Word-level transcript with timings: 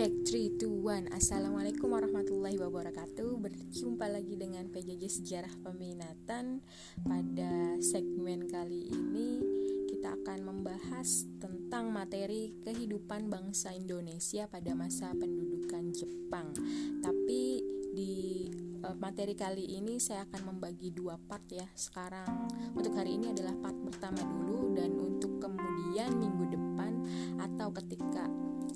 Check 0.00 0.56
3, 0.56 0.56
2, 0.64 1.12
1 1.12 1.12
Assalamualaikum 1.12 1.92
warahmatullahi 1.92 2.56
wabarakatuh. 2.56 3.36
Berjumpa 3.36 4.08
lagi 4.08 4.32
dengan 4.32 4.64
PJJ 4.72 5.20
Sejarah 5.20 5.52
Peminatan. 5.60 6.64
Pada 7.04 7.76
segmen 7.84 8.48
kali 8.48 8.88
ini 8.88 9.44
Kita 9.92 10.16
akan 10.16 10.40
membahas 10.40 11.28
tentang 11.36 11.92
materi 11.92 12.48
kehidupan 12.64 13.28
bangsa 13.28 13.76
Indonesia 13.76 14.48
pada 14.48 14.72
masa 14.72 15.12
pendudukan 15.12 15.92
Jepang. 15.92 16.56
Tapi 17.04 17.60
di 17.92 18.48
uh, 18.80 18.96
materi 18.96 19.36
kali 19.36 19.68
ini 19.68 20.00
saya 20.00 20.24
akan 20.24 20.56
membagi 20.56 20.96
dua 20.96 21.20
part 21.20 21.44
ya. 21.52 21.68
Sekarang 21.76 22.48
untuk 22.72 22.96
hari 22.96 23.20
ini 23.20 23.36
adalah 23.36 23.52
part 23.60 23.76
pertama 23.84 24.24
dulu. 24.24 24.72
Dan 24.72 24.96
untuk 24.96 25.44
kemudian 25.44 26.16
minggu 26.16 26.56
depan 26.56 27.04
atau 27.36 27.68
ketika 27.76 28.24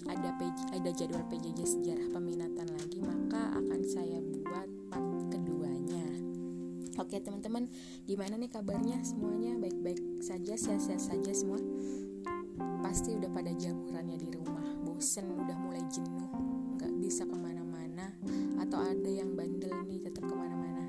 ada 0.08 0.30
PJ, 0.36 0.58
ada 0.76 0.90
jadwal 0.92 1.24
PJJ 1.32 1.60
sejarah 1.64 2.08
peminatan 2.12 2.68
lagi 2.76 2.98
maka 3.00 3.52
akan 3.56 3.80
saya 3.84 4.18
buat 4.20 4.68
part 4.92 5.10
keduanya. 5.32 6.06
Oke 7.00 7.18
teman-teman 7.18 7.66
gimana 8.06 8.38
nih 8.38 8.50
kabarnya? 8.52 9.02
Semuanya 9.02 9.58
baik-baik 9.58 10.00
saja 10.22 10.54
sehat-sehat 10.54 11.02
saja 11.02 11.32
semua? 11.34 11.60
Pasti 12.84 13.16
udah 13.16 13.30
pada 13.32 13.50
jamurannya 13.50 14.20
di 14.20 14.28
rumah. 14.30 14.64
Bosen 14.84 15.32
udah 15.34 15.56
mulai 15.58 15.82
jenuh 15.90 16.30
nggak 16.78 16.92
bisa 17.00 17.26
ke 17.26 17.36
mana-mana. 17.36 18.14
Atau 18.60 18.78
ada 18.78 19.10
yang 19.10 19.34
bandel 19.34 19.72
nih 19.90 20.04
tetap 20.04 20.24
ke 20.24 20.34
mana-mana. 20.34 20.84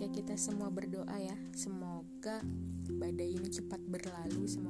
Kayak 0.00 0.24
kita 0.24 0.34
semua 0.40 0.72
berdoa 0.72 1.16
ya. 1.18 1.36
Semoga 1.52 2.40
badai 2.86 3.34
ini 3.36 3.48
cepat 3.50 3.82
berlalu 3.84 4.46
semoga 4.46 4.65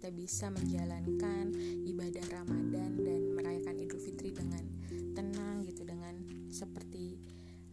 kita 0.00 0.16
bisa 0.16 0.48
menjalankan 0.48 1.52
ibadah 1.84 2.24
Ramadan 2.32 3.04
dan 3.04 3.20
merayakan 3.36 3.84
Idul 3.84 4.00
Fitri 4.00 4.32
dengan 4.32 4.64
tenang 5.12 5.60
gitu 5.68 5.84
dengan 5.84 6.16
seperti 6.48 7.20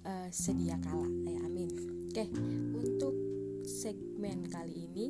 uh, 0.04 0.28
sedia 0.28 0.76
kala 0.84 1.08
ya 1.24 1.40
amin 1.48 1.72
oke 2.12 2.26
untuk 2.84 3.16
segmen 3.64 4.44
kali 4.52 4.92
ini 4.92 5.08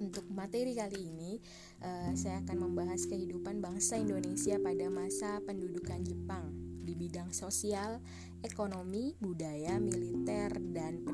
untuk 0.00 0.24
materi 0.32 0.72
kali 0.72 1.12
ini 1.12 1.36
uh, 1.84 2.16
saya 2.16 2.40
akan 2.40 2.72
membahas 2.72 3.04
kehidupan 3.04 3.60
bangsa 3.60 4.00
Indonesia 4.00 4.56
pada 4.64 4.88
masa 4.88 5.44
pendudukan 5.44 6.08
Jepang 6.08 6.56
di 6.84 6.96
bidang 6.96 7.36
sosial, 7.36 8.00
ekonomi, 8.40 9.12
budaya, 9.20 9.76
militer, 9.76 10.56
dan. 10.72 11.04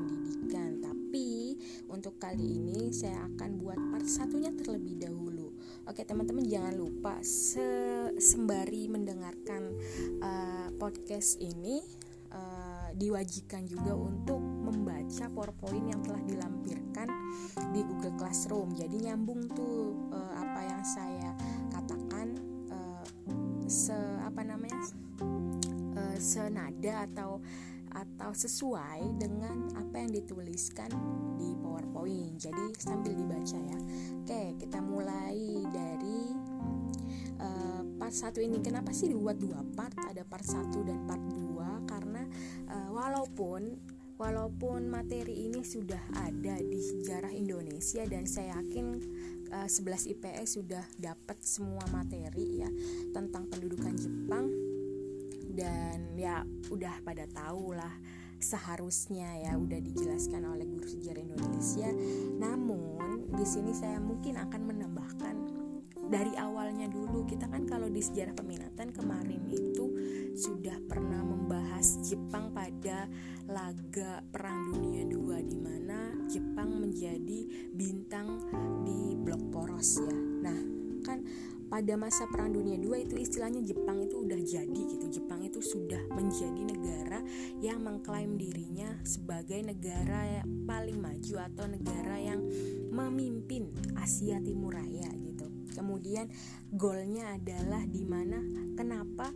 Kali 2.21 2.61
ini 2.61 2.93
saya 2.93 3.25
akan 3.33 3.57
buat 3.57 3.81
part 3.89 4.05
satunya 4.05 4.53
terlebih 4.53 5.01
dahulu. 5.01 5.57
Oke 5.89 6.05
teman-teman 6.05 6.45
jangan 6.45 6.77
lupa 6.77 7.17
se 7.25 7.65
sembari 8.21 8.85
mendengarkan 8.85 9.73
uh, 10.21 10.69
podcast 10.77 11.41
ini 11.41 11.81
uh, 12.29 12.93
diwajibkan 12.93 13.65
juga 13.65 13.97
untuk 13.97 14.37
membaca 14.37 15.33
PowerPoint 15.33 15.97
yang 15.97 16.01
telah 16.05 16.21
dilampirkan 16.21 17.09
di 17.73 17.81
Google 17.89 18.13
Classroom. 18.13 18.77
Jadi 18.77 19.09
nyambung 19.09 19.49
tuh 19.57 20.13
uh, 20.13 20.33
apa 20.37 20.61
yang 20.61 20.85
saya 20.85 21.33
katakan 21.73 22.37
uh, 22.69 23.01
se 23.65 23.97
apa 24.21 24.45
namanya 24.45 24.77
senada 26.21 27.09
atau 27.09 27.41
atau 28.31 28.47
sesuai 28.47 29.19
dengan 29.19 29.75
apa 29.75 29.99
yang 29.99 30.15
dituliskan 30.15 30.87
di 31.35 31.51
PowerPoint. 31.59 32.39
Jadi 32.39 32.79
sambil 32.79 33.11
dibaca 33.11 33.59
ya. 33.59 33.75
Oke, 34.23 34.55
kita 34.55 34.79
mulai 34.79 35.35
dari 35.67 36.31
uh, 37.43 37.83
part 37.99 38.15
1 38.15 38.39
ini. 38.47 38.63
Kenapa 38.63 38.95
sih 38.95 39.11
dibuat 39.11 39.35
dua 39.35 39.59
part? 39.75 39.99
Ada 40.07 40.23
part 40.23 40.47
1 40.47 40.63
dan 40.63 41.03
part 41.03 41.19
2 41.27 41.91
karena 41.91 42.23
uh, 42.71 42.89
walaupun 42.95 43.75
walaupun 44.15 44.87
materi 44.87 45.51
ini 45.51 45.67
sudah 45.67 45.99
ada 46.23 46.55
di 46.55 46.79
sejarah 46.79 47.35
Indonesia 47.35 48.07
dan 48.07 48.31
saya 48.31 48.55
yakin 48.63 48.95
uh, 49.51 49.67
11 49.67 50.07
IPS 50.07 50.55
sudah 50.55 50.87
dapat 50.95 51.35
semua 51.43 51.83
materi 51.91 52.63
ya 52.63 52.71
tentang 53.11 53.51
pendudukan 53.51 53.91
Jepang 53.99 54.47
dan 55.51 56.15
ya 56.15 56.47
udah 56.71 57.03
pada 57.03 57.27
tahu 57.27 57.75
lah 57.75 57.91
seharusnya 58.41 59.47
ya 59.47 59.55
udah 59.55 59.79
dijelaskan 59.79 60.43
oleh 60.49 60.65
guru 60.65 60.85
sejarah 60.85 61.21
Indonesia. 61.21 61.89
Namun 62.41 63.31
di 63.31 63.45
sini 63.45 63.71
saya 63.71 64.01
mungkin 64.01 64.41
akan 64.41 64.61
menambahkan 64.65 65.35
dari 66.11 66.35
awalnya 66.35 66.91
dulu 66.91 67.23
kita 67.23 67.47
kan 67.47 67.63
kalau 67.63 67.87
di 67.87 68.03
sejarah 68.03 68.35
peminatan 68.35 68.91
kemarin 68.91 69.47
itu 69.47 69.87
sudah 70.35 70.75
pernah 70.83 71.23
membahas 71.23 72.03
Jepang 72.03 72.51
pada 72.51 73.07
laga 73.47 74.19
Perang 74.27 74.75
Dunia 74.75 75.07
II 75.07 75.39
di 75.47 75.55
mana 75.55 76.11
Jepang 76.27 76.83
menjadi 76.83 77.71
bintang 77.71 78.43
di 78.83 79.15
blok 79.15 79.39
poros 79.55 80.03
ya. 80.03 80.15
Nah, 80.43 80.59
kan 81.07 81.23
pada 81.71 81.95
masa 81.95 82.27
Perang 82.27 82.51
Dunia 82.51 82.75
II 82.75 82.91
itu 82.99 83.15
istilahnya 83.15 83.63
Jepang 83.63 84.03
itu 84.03 84.19
udah 84.19 84.35
jadi 84.43 84.81
gitu. 84.91 85.07
Jepang 85.07 85.39
itu 85.47 85.63
sudah 85.63 86.03
menjadi 86.11 86.67
negara 86.67 87.23
yang 87.63 87.79
mengklaim 87.79 88.35
dirinya 88.35 88.99
sebagai 89.07 89.63
negara 89.63 90.43
yang 90.43 90.67
paling 90.67 90.99
maju 90.99 91.47
atau 91.47 91.71
negara 91.71 92.19
yang 92.19 92.43
memimpin 92.91 93.71
Asia 93.95 94.43
Timur 94.43 94.75
Raya 94.75 95.07
gitu. 95.15 95.47
Kemudian 95.71 96.27
golnya 96.75 97.39
adalah 97.39 97.87
di 97.87 98.03
mana 98.03 98.43
kenapa 98.75 99.31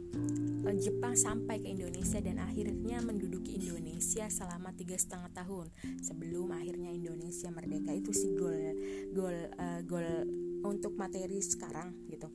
Jepang 0.76 1.16
sampai 1.16 1.64
ke 1.64 1.72
Indonesia 1.72 2.20
dan 2.20 2.44
akhirnya 2.44 3.00
menduduki 3.00 3.56
Indonesia 3.56 4.28
selama 4.28 4.76
tiga 4.76 5.00
setengah 5.00 5.32
tahun 5.32 5.72
sebelum 6.04 6.52
akhirnya 6.52 6.92
Indonesia 6.92 7.48
merdeka 7.54 7.96
itu 7.96 8.12
si 8.12 8.36
gol 8.36 8.76
gol 9.16 9.38
uh, 9.56 9.80
gol 9.88 10.04
untuk 10.64 10.96
materi 10.96 11.42
sekarang 11.42 12.08
gitu. 12.08 12.32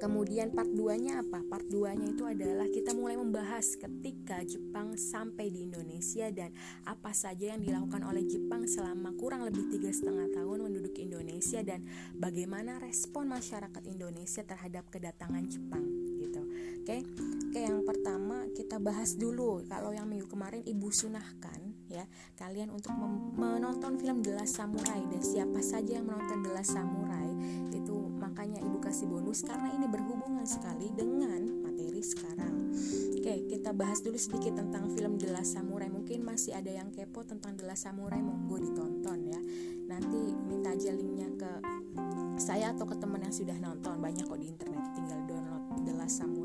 Kemudian 0.00 0.50
part 0.50 0.66
2-nya 0.66 1.22
apa? 1.22 1.44
Part 1.46 1.68
2-nya 1.68 2.10
itu 2.10 2.24
adalah 2.26 2.66
kita 2.66 2.90
mulai 2.96 3.14
membahas 3.14 3.76
ketika 3.76 4.40
Jepang 4.42 4.98
sampai 4.98 5.52
di 5.52 5.68
Indonesia 5.68 6.26
dan 6.32 6.50
apa 6.88 7.14
saja 7.14 7.54
yang 7.54 7.60
dilakukan 7.62 8.02
oleh 8.06 8.24
Jepang 8.26 8.64
selama 8.66 9.12
kurang 9.14 9.44
lebih 9.46 9.68
tiga 9.70 9.92
setengah 9.94 10.32
tahun 10.32 10.70
menduduki 10.70 11.06
Indonesia 11.06 11.60
dan 11.62 11.84
bagaimana 12.16 12.80
respon 12.80 13.30
masyarakat 13.30 13.82
Indonesia 13.86 14.42
terhadap 14.42 14.88
kedatangan 14.90 15.44
Jepang 15.46 15.84
gitu. 16.18 16.42
Oke, 16.82 17.06
oke 17.52 17.60
yang 17.60 17.86
pertama 17.86 18.48
kita 18.58 18.82
bahas 18.82 19.14
dulu 19.14 19.62
kalau 19.70 19.94
yang 19.94 20.10
minggu 20.10 20.26
kemarin 20.26 20.66
Ibu 20.66 20.88
sunahkan 20.90 21.71
ya. 21.92 22.04
Kalian 22.40 22.72
untuk 22.72 22.90
menonton 23.36 24.00
film 24.00 24.24
The 24.24 24.48
Samurai 24.48 25.04
dan 25.12 25.20
siapa 25.20 25.60
saja 25.60 26.00
yang 26.00 26.08
menonton 26.08 26.40
The 26.40 26.64
Samurai 26.64 27.28
itu 27.76 27.96
makanya 28.16 28.64
ibu 28.64 28.80
kasih 28.80 29.06
bonus 29.12 29.44
karena 29.44 29.68
ini 29.76 29.86
berhubungan 29.86 30.48
sekali 30.48 30.88
dengan 30.96 31.44
materi 31.60 32.00
sekarang. 32.00 32.72
Oke 33.20 33.46
kita 33.52 33.70
bahas 33.76 34.00
dulu 34.00 34.16
sedikit 34.16 34.56
tentang 34.58 34.88
film 34.96 35.20
The 35.20 35.44
Samurai. 35.44 35.92
Mungkin 35.92 36.24
masih 36.24 36.56
ada 36.56 36.72
yang 36.72 36.88
kepo 36.90 37.22
tentang 37.22 37.54
The 37.60 37.76
Samurai 37.76 38.18
monggo 38.24 38.56
ditonton 38.58 39.28
ya. 39.28 39.40
Nanti 39.86 40.32
minta 40.48 40.72
aja 40.72 40.90
linknya 40.96 41.28
ke 41.36 41.52
saya 42.40 42.72
atau 42.72 42.88
ke 42.88 42.96
teman 42.96 43.22
yang 43.22 43.34
sudah 43.34 43.54
nonton. 43.60 44.00
Banyak 44.00 44.24
kok 44.24 44.40
di 44.40 44.48
internet 44.48 44.82
tinggal 44.96 45.20
download 45.28 45.84
The 45.84 45.94
Samurai 46.08 46.41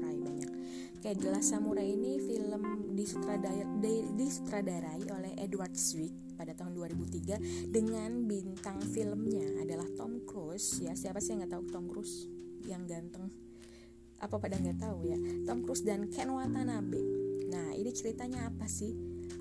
The 1.08 1.32
Last 1.32 1.56
Samurai 1.56 1.88
ini 1.88 2.20
film 2.20 2.92
disutradarai, 2.92 5.08
oleh 5.08 5.40
Edward 5.40 5.72
Zwick 5.80 6.12
pada 6.36 6.52
tahun 6.52 6.76
2003 6.76 7.72
dengan 7.72 8.28
bintang 8.28 8.84
filmnya 8.84 9.64
adalah 9.64 9.88
Tom 9.96 10.20
Cruise. 10.28 10.84
Ya 10.84 11.00
siapa 11.00 11.24
sih 11.24 11.32
yang 11.32 11.48
nggak 11.48 11.56
tahu 11.56 11.64
Tom 11.72 11.88
Cruise? 11.88 12.28
Yang 12.68 12.92
ganteng. 12.92 13.32
Apa 14.20 14.36
pada 14.36 14.60
nggak 14.60 14.84
tahu 14.84 15.08
ya? 15.08 15.16
Tom 15.48 15.64
Cruise 15.64 15.88
dan 15.88 16.12
Ken 16.12 16.28
Watanabe. 16.28 17.00
Nah 17.56 17.72
ini 17.72 17.96
ceritanya 17.96 18.52
apa 18.52 18.68
sih? 18.68 18.92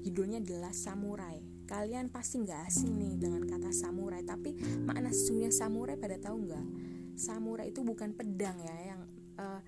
Judulnya 0.06 0.38
The 0.46 0.62
Last 0.62 0.86
Samurai. 0.86 1.66
Kalian 1.66 2.14
pasti 2.14 2.46
nggak 2.46 2.62
asing 2.62 2.94
nih 2.94 3.18
dengan 3.18 3.42
kata 3.42 3.74
samurai 3.74 4.22
tapi 4.22 4.54
makna 4.86 5.10
sesungguhnya 5.10 5.50
samurai 5.50 5.98
pada 5.98 6.14
tahu 6.14 6.46
nggak? 6.46 6.66
Samurai 7.18 7.74
itu 7.74 7.82
bukan 7.82 8.14
pedang 8.14 8.54
ya 8.62 8.94
yang 8.94 9.02
uh, 9.34 9.58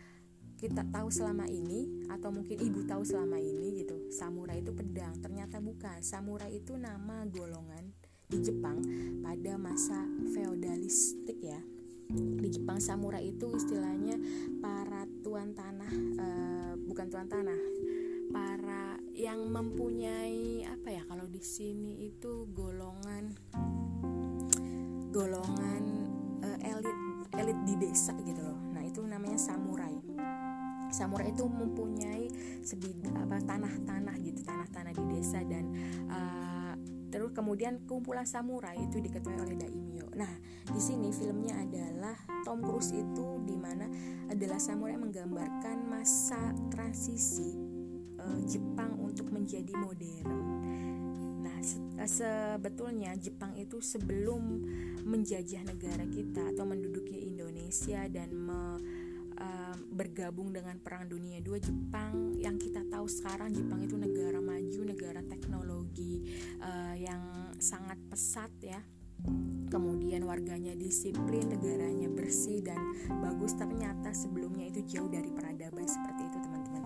kita 0.58 0.82
tahu 0.90 1.06
selama 1.06 1.46
ini 1.46 2.10
atau 2.10 2.34
mungkin 2.34 2.58
ibu 2.58 2.82
tahu 2.82 3.06
selama 3.06 3.38
ini 3.38 3.86
gitu 3.86 4.10
samurai 4.10 4.58
itu 4.58 4.74
pedang. 4.74 5.14
Ternyata 5.22 5.62
bukan. 5.62 6.02
Samurai 6.02 6.50
itu 6.50 6.74
nama 6.74 7.22
golongan 7.30 7.94
di 8.26 8.42
Jepang 8.42 8.82
pada 9.22 9.54
masa 9.54 10.02
feodalistik 10.34 11.38
ya. 11.38 11.62
Di 12.10 12.48
Jepang 12.50 12.82
samurai 12.82 13.22
itu 13.22 13.54
istilahnya 13.54 14.18
para 14.58 15.06
tuan 15.22 15.54
tanah 15.54 15.92
uh, 16.18 16.72
bukan 16.74 17.06
tuan 17.06 17.30
tanah. 17.30 17.60
Para 18.28 18.98
yang 19.14 19.46
mempunyai 19.48 20.66
apa 20.66 20.90
ya 20.90 21.02
kalau 21.06 21.24
di 21.30 21.40
sini 21.40 22.10
itu 22.10 22.50
golongan 22.50 23.30
golongan 25.14 25.82
uh, 26.44 26.58
elit 26.60 26.98
elit 27.40 27.58
di 27.64 27.74
desa 27.80 28.12
gitu 28.20 28.42
loh 28.44 28.67
itu 28.88 29.04
namanya 29.04 29.36
samurai. 29.36 29.92
Samurai 30.88 31.28
itu 31.28 31.44
mempunyai 31.44 32.32
sebid 32.64 33.04
apa 33.12 33.44
tanah-tanah 33.44 34.16
gitu 34.24 34.40
tanah-tanah 34.40 34.92
di 34.96 35.04
desa 35.12 35.44
dan 35.44 35.68
uh, 36.08 36.72
terus 37.12 37.36
kemudian 37.36 37.84
kumpulan 37.84 38.24
samurai 38.24 38.76
itu 38.80 38.96
diketuai 38.96 39.36
oleh 39.36 39.56
daimyo. 39.60 40.08
Nah 40.16 40.32
di 40.72 40.80
sini 40.80 41.12
filmnya 41.12 41.60
adalah 41.60 42.16
Tom 42.48 42.64
Cruise 42.64 42.96
itu 42.96 43.44
di 43.44 43.56
mana 43.60 43.84
adalah 44.32 44.56
samurai 44.56 44.96
menggambarkan 44.96 45.84
masa 45.84 46.56
transisi 46.72 47.52
uh, 48.16 48.40
Jepang 48.48 48.96
untuk 48.96 49.28
menjadi 49.28 49.72
modern. 49.76 50.58
Sebetulnya 52.08 53.12
Jepang 53.20 53.52
itu 53.58 53.84
sebelum 53.84 54.64
menjajah 55.04 55.60
negara 55.66 56.08
kita 56.08 56.56
atau 56.56 56.64
menduduki 56.64 57.28
Indonesia 57.28 58.06
dan 58.08 58.32
me, 58.32 58.60
bergabung 59.98 60.54
dengan 60.54 60.78
Perang 60.78 61.10
Dunia 61.10 61.42
II 61.42 61.58
Jepang 61.58 62.38
yang 62.38 62.54
kita 62.54 62.86
tahu 62.86 63.10
sekarang 63.10 63.50
Jepang 63.50 63.82
itu 63.82 63.98
negara 63.98 64.38
maju, 64.38 64.80
negara 64.86 65.20
teknologi 65.26 66.22
uh, 66.62 66.94
yang 66.94 67.50
sangat 67.58 67.98
pesat 68.06 68.54
ya. 68.62 68.78
Kemudian 69.68 70.22
warganya 70.22 70.78
disiplin, 70.78 71.50
negaranya 71.50 72.06
bersih 72.06 72.62
dan 72.62 72.78
bagus. 73.18 73.58
Ternyata 73.58 74.14
sebelumnya 74.14 74.70
itu 74.70 74.86
jauh 74.86 75.10
dari 75.10 75.34
peradaban 75.34 75.82
seperti 75.82 76.22
itu 76.30 76.38
teman-teman. 76.46 76.84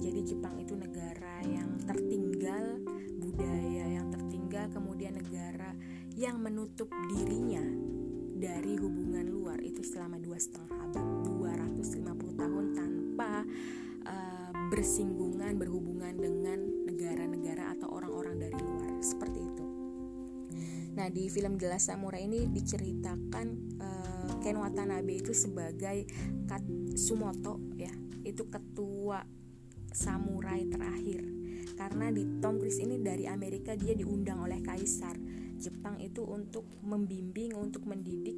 Jadi 0.00 0.20
Jepang 0.24 0.56
itu 0.56 0.72
negara 0.72 1.44
yang 1.44 1.76
tertinggal 1.84 2.80
budaya 3.20 3.84
yang 4.00 4.08
tertinggal 4.08 4.72
kemudian 4.72 5.12
negara 5.20 5.76
yang 6.16 6.40
menutup 6.40 6.88
dirinya 7.12 7.62
dari 8.34 8.80
hubungan 8.80 9.26
luar 9.28 9.60
itu 9.60 9.82
selama 9.82 10.16
dua 10.22 10.38
setengah 10.40 10.70
abad 10.90 11.33
250 11.54 12.40
tahun 12.40 12.64
tanpa 12.74 13.46
uh, 14.06 14.50
bersinggungan 14.74 15.54
berhubungan 15.54 16.14
dengan 16.18 16.58
negara-negara 16.88 17.78
atau 17.78 17.94
orang-orang 17.94 18.42
dari 18.42 18.58
luar. 18.58 18.98
Seperti 18.98 19.38
itu. 19.38 19.64
Nah 20.94 21.10
di 21.10 21.26
film 21.26 21.58
Gelas 21.58 21.90
Samurai 21.90 22.26
ini 22.26 22.46
diceritakan 22.50 23.46
uh, 23.82 24.32
Ken 24.38 24.58
Watanabe 24.58 25.18
itu 25.18 25.34
sebagai 25.34 26.06
Katsumoto 26.46 27.58
ya. 27.74 27.90
Itu 28.22 28.46
ketua 28.50 29.22
samurai 29.94 30.66
terakhir. 30.66 31.22
Karena 31.74 32.10
di 32.10 32.38
Tom 32.38 32.62
Cruise 32.62 32.82
ini 32.82 33.02
dari 33.02 33.26
Amerika 33.26 33.74
dia 33.74 33.94
diundang 33.94 34.42
oleh 34.46 34.62
kaisar. 34.62 35.18
Jepang 35.54 36.02
itu 36.02 36.26
untuk 36.26 36.66
membimbing 36.82 37.54
untuk 37.54 37.86
mendidik 37.86 38.36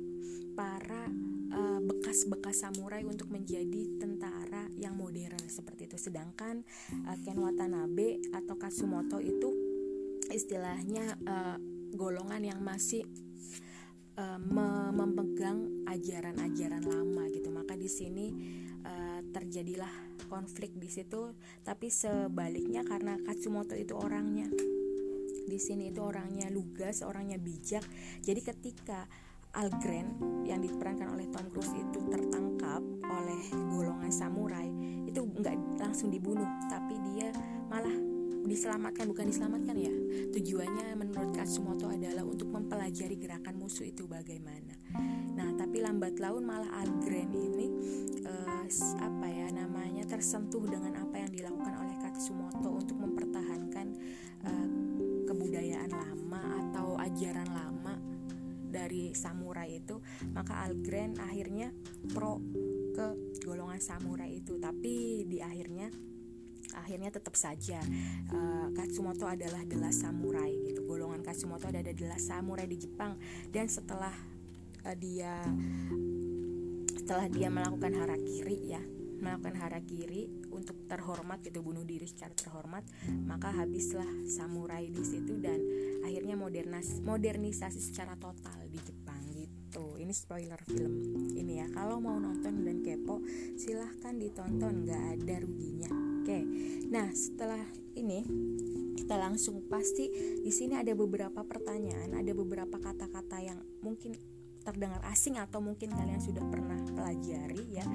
para 0.57 1.09
uh, 1.53 1.81
bekas-bekas 1.83 2.65
samurai 2.67 3.03
untuk 3.07 3.31
menjadi 3.31 3.99
tentara 4.01 4.69
yang 4.79 4.97
modern 4.97 5.41
seperti 5.47 5.91
itu. 5.91 5.99
Sedangkan 5.99 6.65
uh, 7.07 7.17
Ken 7.23 7.39
Watanabe 7.39 8.23
atau 8.33 8.55
Katsumoto 8.59 9.19
itu 9.23 9.53
istilahnya 10.31 11.17
uh, 11.27 11.57
golongan 11.95 12.43
yang 12.43 12.61
masih 12.61 13.07
uh, 14.19 14.41
memegang 14.93 15.87
ajaran-ajaran 15.87 16.83
lama 16.83 17.25
gitu. 17.31 17.49
Maka 17.53 17.79
di 17.79 17.89
sini 17.89 18.27
uh, 18.83 19.21
terjadilah 19.31 19.91
konflik 20.27 20.75
di 20.75 20.91
situ. 20.91 21.35
Tapi 21.63 21.93
sebaliknya 21.93 22.83
karena 22.83 23.17
Katsumoto 23.23 23.79
itu 23.79 23.95
orangnya 23.95 24.51
di 25.47 25.63
sini 25.63 25.95
itu 25.95 26.03
orangnya 26.03 26.51
lugas 26.51 27.07
orangnya 27.07 27.39
bijak. 27.39 27.87
Jadi 28.21 28.41
ketika 28.43 29.07
Algren 29.57 30.13
yang 30.45 30.61
diperankan 30.61 31.17
oleh 31.17 31.27
Tom 31.33 31.49
Cruise 31.49 31.73
itu 31.73 31.99
tertangkap 32.13 32.85
oleh 33.09 33.41
golongan 33.73 34.13
samurai 34.13 34.69
itu 35.09 35.25
nggak 35.25 35.81
langsung 35.81 36.13
dibunuh 36.13 36.47
tapi 36.69 36.93
dia 37.13 37.33
malah 37.73 38.07
diselamatkan 38.47 39.11
bukan 39.11 39.27
diselamatkan 39.27 39.75
ya. 39.75 39.95
Tujuannya 40.31 40.95
menurut 40.95 41.35
Katsumoto 41.35 41.91
adalah 41.91 42.23
untuk 42.23 42.53
mempelajari 42.53 43.19
gerakan 43.19 43.59
musuh 43.59 43.89
itu 43.89 44.07
bagaimana. 44.07 44.77
Nah 45.35 45.51
tapi 45.59 45.83
lambat 45.83 46.23
laun 46.23 46.47
malah 46.47 46.71
Algren 46.79 47.35
ini 47.35 47.67
uh, 48.23 48.65
apa 49.03 49.27
ya 49.27 49.51
namanya 49.51 50.07
tersentuh 50.07 50.63
dengan 50.63 50.95
apa 51.01 51.27
yang 51.27 51.31
dilakukan 51.35 51.75
oleh 51.75 51.97
Katsumoto 51.99 52.71
untuk 52.71 52.97
mempertahankan 53.03 53.87
uh, 54.47 54.69
kebudayaan 55.27 55.91
lama 55.91 56.43
atau 56.63 56.95
ajaran 57.03 57.51
lama 57.51 57.99
dari 58.67 59.11
samurai 59.15 59.46
itu 59.69 59.99
maka 60.33 60.65
Algren 60.65 61.19
akhirnya 61.19 61.75
pro 62.15 62.41
ke 62.95 63.37
golongan 63.45 63.83
samurai 63.83 64.31
itu. 64.33 64.57
Tapi 64.57 65.27
di 65.29 65.39
akhirnya 65.43 65.91
akhirnya 66.77 67.09
tetap 67.15 67.33
saja 67.39 67.81
uh, 68.35 68.69
Katsumoto 68.75 69.27
adalah 69.27 69.63
adalah 69.63 69.93
samurai 69.93 70.53
gitu. 70.71 70.87
Golongan 70.87 71.23
Katsumoto 71.27 71.69
ada 71.69 71.83
adalah 71.83 72.19
samurai 72.19 72.67
di 72.69 72.77
Jepang. 72.79 73.19
Dan 73.51 73.67
setelah 73.67 74.15
uh, 74.87 74.97
dia 74.97 75.43
setelah 77.07 77.31
dia 77.31 77.47
melakukan 77.47 77.95
harakiri 78.03 78.59
ya 78.67 78.83
melakukan 79.17 79.57
harakiri 79.57 80.29
untuk 80.53 80.77
terhormat 80.89 81.41
gitu 81.41 81.65
bunuh 81.65 81.85
diri 81.87 82.05
secara 82.05 82.35
terhormat 82.37 82.85
maka 83.25 83.49
habislah 83.53 84.07
samurai 84.29 84.91
di 84.91 85.05
situ 85.07 85.41
dan 85.41 85.57
akhirnya 86.05 86.37
modernas 86.37 87.01
modernisasi 87.01 87.81
secara 87.81 88.19
total 88.21 88.56
ini 90.07 90.15
spoiler 90.15 90.63
film. 90.63 91.03
Ini 91.35 91.53
ya 91.59 91.67
kalau 91.75 91.99
mau 91.99 92.15
nonton 92.15 92.63
dan 92.63 92.79
kepo 92.79 93.19
silahkan 93.59 94.15
ditonton 94.15 94.87
nggak 94.87 95.19
ada 95.19 95.43
ruginya. 95.43 95.91
Oke 96.23 96.47
nah 96.87 97.11
setelah 97.11 97.59
ini 97.99 98.23
kita 98.95 99.19
langsung 99.19 99.67
pasti 99.67 100.07
di 100.47 100.53
sini 100.55 100.79
ada 100.79 100.95
beberapa 100.95 101.43
pertanyaan 101.43 102.15
ada 102.15 102.31
beberapa 102.39 102.79
kata-kata 102.79 103.43
yang 103.43 103.59
mungkin 103.83 104.15
terdengar 104.63 105.03
asing 105.11 105.43
atau 105.43 105.59
mungkin 105.59 105.91
kalian 105.91 106.23
sudah 106.23 106.43
pernah 106.47 106.79
pelajari 106.95 107.67
ya 107.75 107.87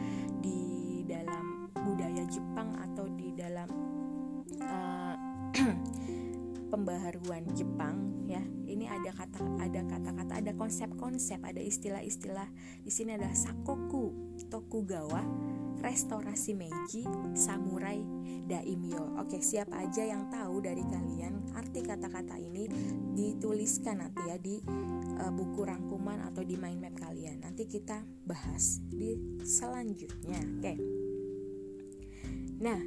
di 0.44 1.04
dalam 1.08 1.72
budaya 1.72 2.28
Jepang 2.28 2.76
atau 2.92 3.08
di 3.08 3.32
dalam 3.32 3.72
uh, 4.60 5.16
pembaharuan 6.76 7.48
Jepang 7.56 8.28
ya. 8.28 8.44
Ini 8.68 8.88
ada 8.88 9.12
kata 9.12 9.44
ada 9.60 9.80
kata-kata 9.84 10.01
ada 10.42 10.58
konsep-konsep 10.58 11.38
ada 11.46 11.62
istilah-istilah. 11.62 12.50
Di 12.82 12.90
sini 12.90 13.14
ada 13.14 13.30
sakoku 13.32 14.12
tokugawa 14.50 15.22
restorasi 15.82 16.58
Meiji 16.58 17.06
samurai 17.38 18.02
daimyo. 18.50 19.22
Oke 19.22 19.40
siapa 19.40 19.82
aja 19.86 20.06
yang 20.06 20.30
tahu 20.34 20.66
dari 20.66 20.82
kalian 20.82 21.54
arti 21.54 21.86
kata-kata 21.86 22.38
ini 22.42 22.66
dituliskan 23.14 24.02
nanti 24.02 24.22
ya 24.26 24.38
di 24.42 24.58
uh, 25.22 25.32
buku 25.32 25.62
rangkuman 25.62 26.26
atau 26.26 26.42
di 26.42 26.58
mind 26.58 26.82
map 26.82 26.96
kalian. 26.98 27.42
Nanti 27.46 27.70
kita 27.70 28.02
bahas 28.26 28.82
di 28.90 29.18
selanjutnya. 29.46 30.42
Oke. 30.58 30.74
Nah 32.62 32.82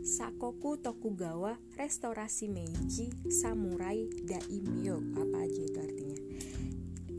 Sakoku 0.00 0.80
Tokugawa, 0.80 1.60
Restorasi 1.76 2.48
Meiji, 2.48 3.12
Samurai, 3.28 4.08
Daimyo. 4.24 4.96
Apa 5.12 5.44
aja 5.44 5.60
itu 5.60 5.76
artinya? 5.76 6.09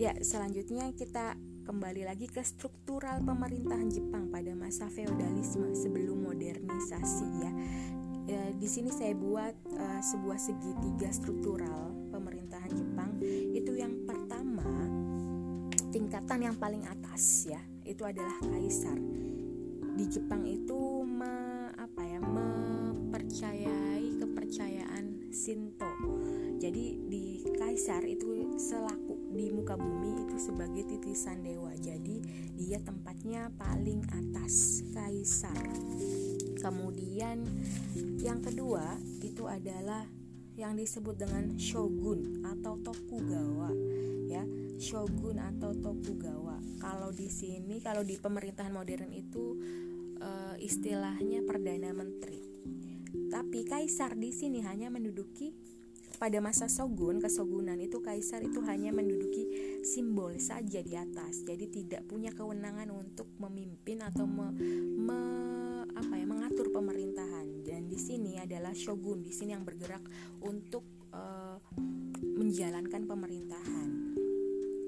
Ya, 0.02 0.18
selanjutnya 0.18 0.90
kita 0.98 1.38
kembali 1.62 2.10
lagi 2.10 2.26
ke 2.26 2.42
struktural 2.42 3.22
pemerintahan 3.22 3.86
Jepang 3.86 4.34
pada 4.34 4.50
masa 4.58 4.90
feodalisme 4.90 5.78
sebelum 5.78 6.26
modernisasi 6.26 7.30
ya. 7.46 7.52
ya 8.26 8.44
di 8.50 8.66
sini 8.66 8.90
saya 8.90 9.14
buat 9.14 9.54
uh, 9.78 10.02
sebuah 10.02 10.42
segitiga 10.42 11.06
struktural 11.14 11.94
pemerintahan 12.10 12.74
Jepang. 12.74 13.22
Itu 13.54 13.78
yang 13.78 14.10
pertama 14.10 14.66
tingkatan 15.94 16.50
yang 16.50 16.58
paling 16.58 16.82
atas 16.90 17.46
ya, 17.46 17.62
itu 17.86 18.02
adalah 18.02 18.42
kaisar. 18.42 18.98
Di 20.02 20.06
Jepang 20.10 20.50
itu 20.50 21.06
me, 21.06 21.70
apa 21.78 22.02
ya? 22.02 22.18
Me, 22.18 22.72
mempercayai 23.12 24.24
kepercayaan 24.24 25.36
Sinto. 25.36 25.92
Jadi 26.64 26.96
di 27.12 27.44
kaisar 27.60 28.08
itu 28.08 28.56
selaku 28.56 29.11
di 29.32 29.50
muka 29.50 29.80
bumi 29.80 30.28
itu 30.28 30.38
sebagai 30.38 30.84
titisan 30.86 31.42
dewa. 31.42 31.72
Jadi 31.76 32.22
dia 32.60 32.78
tempatnya 32.84 33.50
paling 33.56 34.04
atas 34.12 34.86
kaisar. 34.92 35.72
Kemudian 36.60 37.48
yang 38.22 38.44
kedua 38.44 39.00
itu 39.24 39.50
adalah 39.50 40.06
yang 40.60 40.76
disebut 40.76 41.16
dengan 41.16 41.56
shogun 41.56 42.44
atau 42.44 42.78
tokugawa 42.84 43.72
ya 44.28 44.44
shogun 44.78 45.40
atau 45.40 45.74
tokugawa 45.74 46.60
kalau 46.78 47.10
di 47.10 47.32
sini 47.32 47.82
kalau 47.82 48.06
di 48.06 48.20
pemerintahan 48.20 48.70
modern 48.70 49.10
itu 49.16 49.58
uh, 50.22 50.56
istilahnya 50.60 51.42
perdana 51.48 51.96
menteri 51.96 52.44
tapi 53.32 53.64
kaisar 53.64 54.16
di 54.20 54.32
sini 54.36 54.62
hanya 54.64 54.92
menduduki 54.92 55.56
pada 56.22 56.38
masa 56.38 56.70
shogun 56.70 57.18
kesogunan 57.18 57.82
itu 57.82 57.98
kaisar 57.98 58.46
itu 58.46 58.62
hanya 58.70 58.94
menduduki 58.94 59.50
simbol 59.82 60.38
saja 60.38 60.78
di 60.86 60.94
atas. 60.94 61.42
Jadi 61.42 61.66
tidak 61.74 62.06
punya 62.06 62.30
kewenangan 62.30 62.94
untuk 62.94 63.26
memimpin 63.42 64.06
atau 64.06 64.30
me, 64.30 64.54
me, 65.02 65.20
apa 65.98 66.14
ya 66.14 66.30
mengatur 66.30 66.70
pemerintahan. 66.70 67.66
Dan 67.66 67.90
di 67.90 67.98
sini 67.98 68.38
adalah 68.38 68.70
shogun 68.78 69.26
di 69.26 69.34
sini 69.34 69.58
yang 69.58 69.66
bergerak 69.66 70.06
untuk 70.46 70.86
uh, 71.10 71.58
menjalankan 72.22 73.02
pemerintahan. 73.10 73.90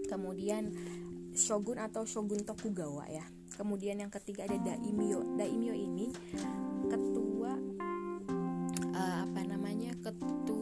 Kemudian 0.06 0.70
shogun 1.34 1.82
atau 1.82 2.06
shogun 2.06 2.46
Tokugawa 2.46 3.10
ya. 3.10 3.26
Kemudian 3.58 4.06
yang 4.06 4.14
ketiga 4.14 4.46
ada 4.46 4.62
daimyo. 4.62 5.34
Daimyo 5.34 5.74
ini 5.74 6.14
ketua 6.94 7.58
uh, 8.94 9.18
apa 9.26 9.42
namanya 9.50 9.98
ketua 9.98 10.53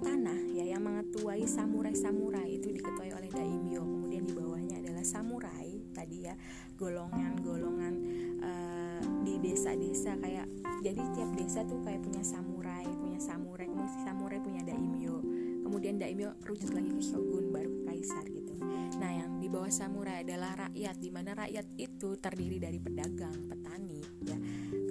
tanah 0.00 0.38
ya 0.54 0.64
yang 0.64 0.82
mengetuai 0.82 1.44
samurai-samurai 1.44 2.48
itu 2.48 2.72
diketuai 2.72 3.10
oleh 3.14 3.30
daimyo. 3.30 3.82
Kemudian 3.82 4.24
di 4.26 4.34
bawahnya 4.34 4.76
adalah 4.80 5.04
samurai 5.04 5.68
tadi 5.94 6.26
ya 6.26 6.34
golongan-golongan 6.78 7.94
uh, 8.42 9.02
di 9.22 9.34
desa-desa 9.38 10.18
kayak 10.18 10.46
jadi 10.82 11.02
tiap 11.14 11.30
desa 11.38 11.60
tuh 11.64 11.80
kayak 11.86 12.02
punya 12.02 12.20
samurai 12.20 12.84
punya 12.84 13.20
samurai 13.20 13.66
kemudian 13.70 14.02
samurai 14.02 14.38
punya 14.42 14.62
daimyo. 14.66 15.22
Kemudian 15.64 15.96
daimyo 16.02 16.34
rujuk 16.42 16.70
lagi 16.74 16.90
ke 16.90 17.02
shogun 17.02 17.54
baru 17.54 17.70
ke 17.70 17.80
kaisar 17.88 18.24
gitu. 18.26 18.54
Nah 18.98 19.10
yang 19.10 19.38
di 19.38 19.46
bawah 19.46 19.70
samurai 19.70 20.26
adalah 20.26 20.68
rakyat 20.68 20.96
di 20.98 21.10
mana 21.14 21.34
rakyat 21.34 21.66
itu 21.78 22.18
terdiri 22.18 22.58
dari 22.58 22.78
pedagang 22.82 23.34
petani 23.46 24.02
ya. 24.26 24.38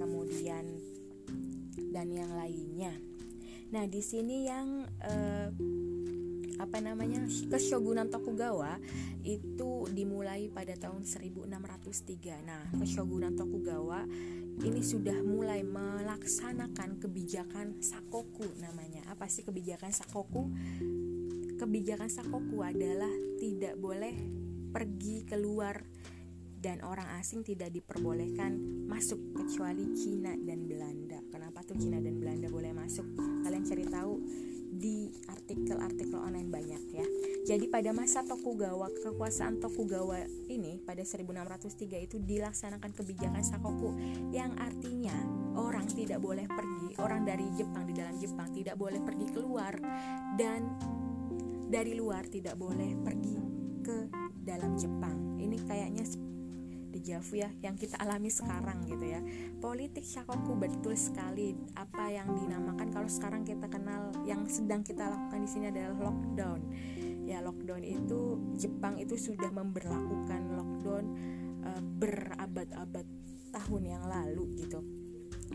Kemudian 0.00 0.64
dan 1.94 2.10
yang 2.10 2.32
lainnya 2.34 3.13
nah 3.74 3.90
di 3.90 3.98
sini 3.98 4.46
yang 4.46 4.86
uh, 5.02 5.50
apa 6.62 6.78
namanya 6.78 7.26
keshogunan 7.50 8.06
Tokugawa 8.06 8.78
itu 9.26 9.90
dimulai 9.90 10.46
pada 10.52 10.78
tahun 10.78 11.02
1603. 11.02 12.46
Nah, 12.46 12.70
keshogunan 12.78 13.34
Tokugawa 13.34 14.06
ini 14.62 14.80
sudah 14.86 15.18
mulai 15.26 15.66
melaksanakan 15.66 17.02
kebijakan 17.02 17.82
sakoku 17.82 18.46
namanya. 18.62 19.02
Apa 19.10 19.26
sih 19.26 19.42
kebijakan 19.42 19.90
sakoku? 19.90 20.46
Kebijakan 21.58 22.10
sakoku 22.10 22.62
adalah 22.62 23.10
tidak 23.42 23.74
boleh 23.74 24.14
pergi 24.70 25.26
keluar 25.26 25.82
dan 26.58 26.80
orang 26.80 27.06
asing 27.20 27.44
tidak 27.44 27.70
diperbolehkan 27.76 28.56
masuk 28.88 29.36
kecuali 29.36 29.92
Cina 29.92 30.32
dan 30.32 30.64
Belanda. 30.64 31.20
Kenapa 31.28 31.60
tuh 31.60 31.76
Cina 31.76 32.00
dan 32.00 32.16
Belanda 32.16 32.48
boleh 32.48 32.72
masuk? 32.72 33.13
Kalian 33.44 33.64
cari 33.68 33.84
tahu 33.84 34.14
di 34.74 35.06
artikel-artikel 35.30 36.18
online 36.18 36.50
banyak 36.50 36.82
ya. 36.90 37.06
Jadi 37.46 37.70
pada 37.70 37.94
masa 37.94 38.26
Tokugawa, 38.26 38.90
kekuasaan 38.90 39.62
Tokugawa 39.62 40.24
ini 40.50 40.82
pada 40.82 41.06
1603 41.06 42.08
itu 42.10 42.16
dilaksanakan 42.18 42.90
kebijakan 42.90 43.44
Sakoku 43.44 43.94
yang 44.34 44.56
artinya 44.58 45.14
orang 45.54 45.86
tidak 45.86 46.18
boleh 46.18 46.48
pergi, 46.50 46.98
orang 46.98 47.22
dari 47.22 47.46
Jepang 47.54 47.86
di 47.86 47.94
dalam 47.94 48.16
Jepang 48.18 48.50
tidak 48.50 48.74
boleh 48.74 48.98
pergi 48.98 49.26
keluar 49.30 49.78
dan 50.34 50.74
dari 51.70 51.94
luar 51.94 52.26
tidak 52.26 52.58
boleh 52.58 52.98
pergi 53.04 53.36
ke 53.84 53.98
dalam 54.42 54.74
Jepang. 54.74 55.38
Ini 55.38 55.56
kayaknya 55.68 56.04
dejavu 56.94 57.42
ya 57.42 57.50
yang 57.58 57.74
kita 57.74 57.98
alami 57.98 58.30
sekarang 58.30 58.86
gitu 58.86 59.02
ya. 59.02 59.18
Politik 59.58 60.06
syakoku 60.06 60.54
betul 60.54 60.94
sekali. 60.94 61.58
Apa 61.74 62.14
yang 62.14 62.30
dinamakan 62.38 62.94
kalau 62.94 63.10
sekarang 63.10 63.42
kita 63.42 63.66
kenal 63.66 64.14
yang 64.22 64.46
sedang 64.46 64.86
kita 64.86 65.10
lakukan 65.10 65.42
di 65.42 65.50
sini 65.50 65.66
adalah 65.74 65.98
lockdown. 65.98 66.60
Ya 67.26 67.42
lockdown 67.42 67.82
itu 67.82 68.38
Jepang 68.54 69.02
itu 69.02 69.18
sudah 69.18 69.50
memberlakukan 69.50 70.54
lockdown 70.54 71.04
uh, 71.66 71.82
berabad-abad 71.98 73.06
tahun 73.50 73.82
yang 73.82 74.04
lalu 74.06 74.54
gitu. 74.62 74.78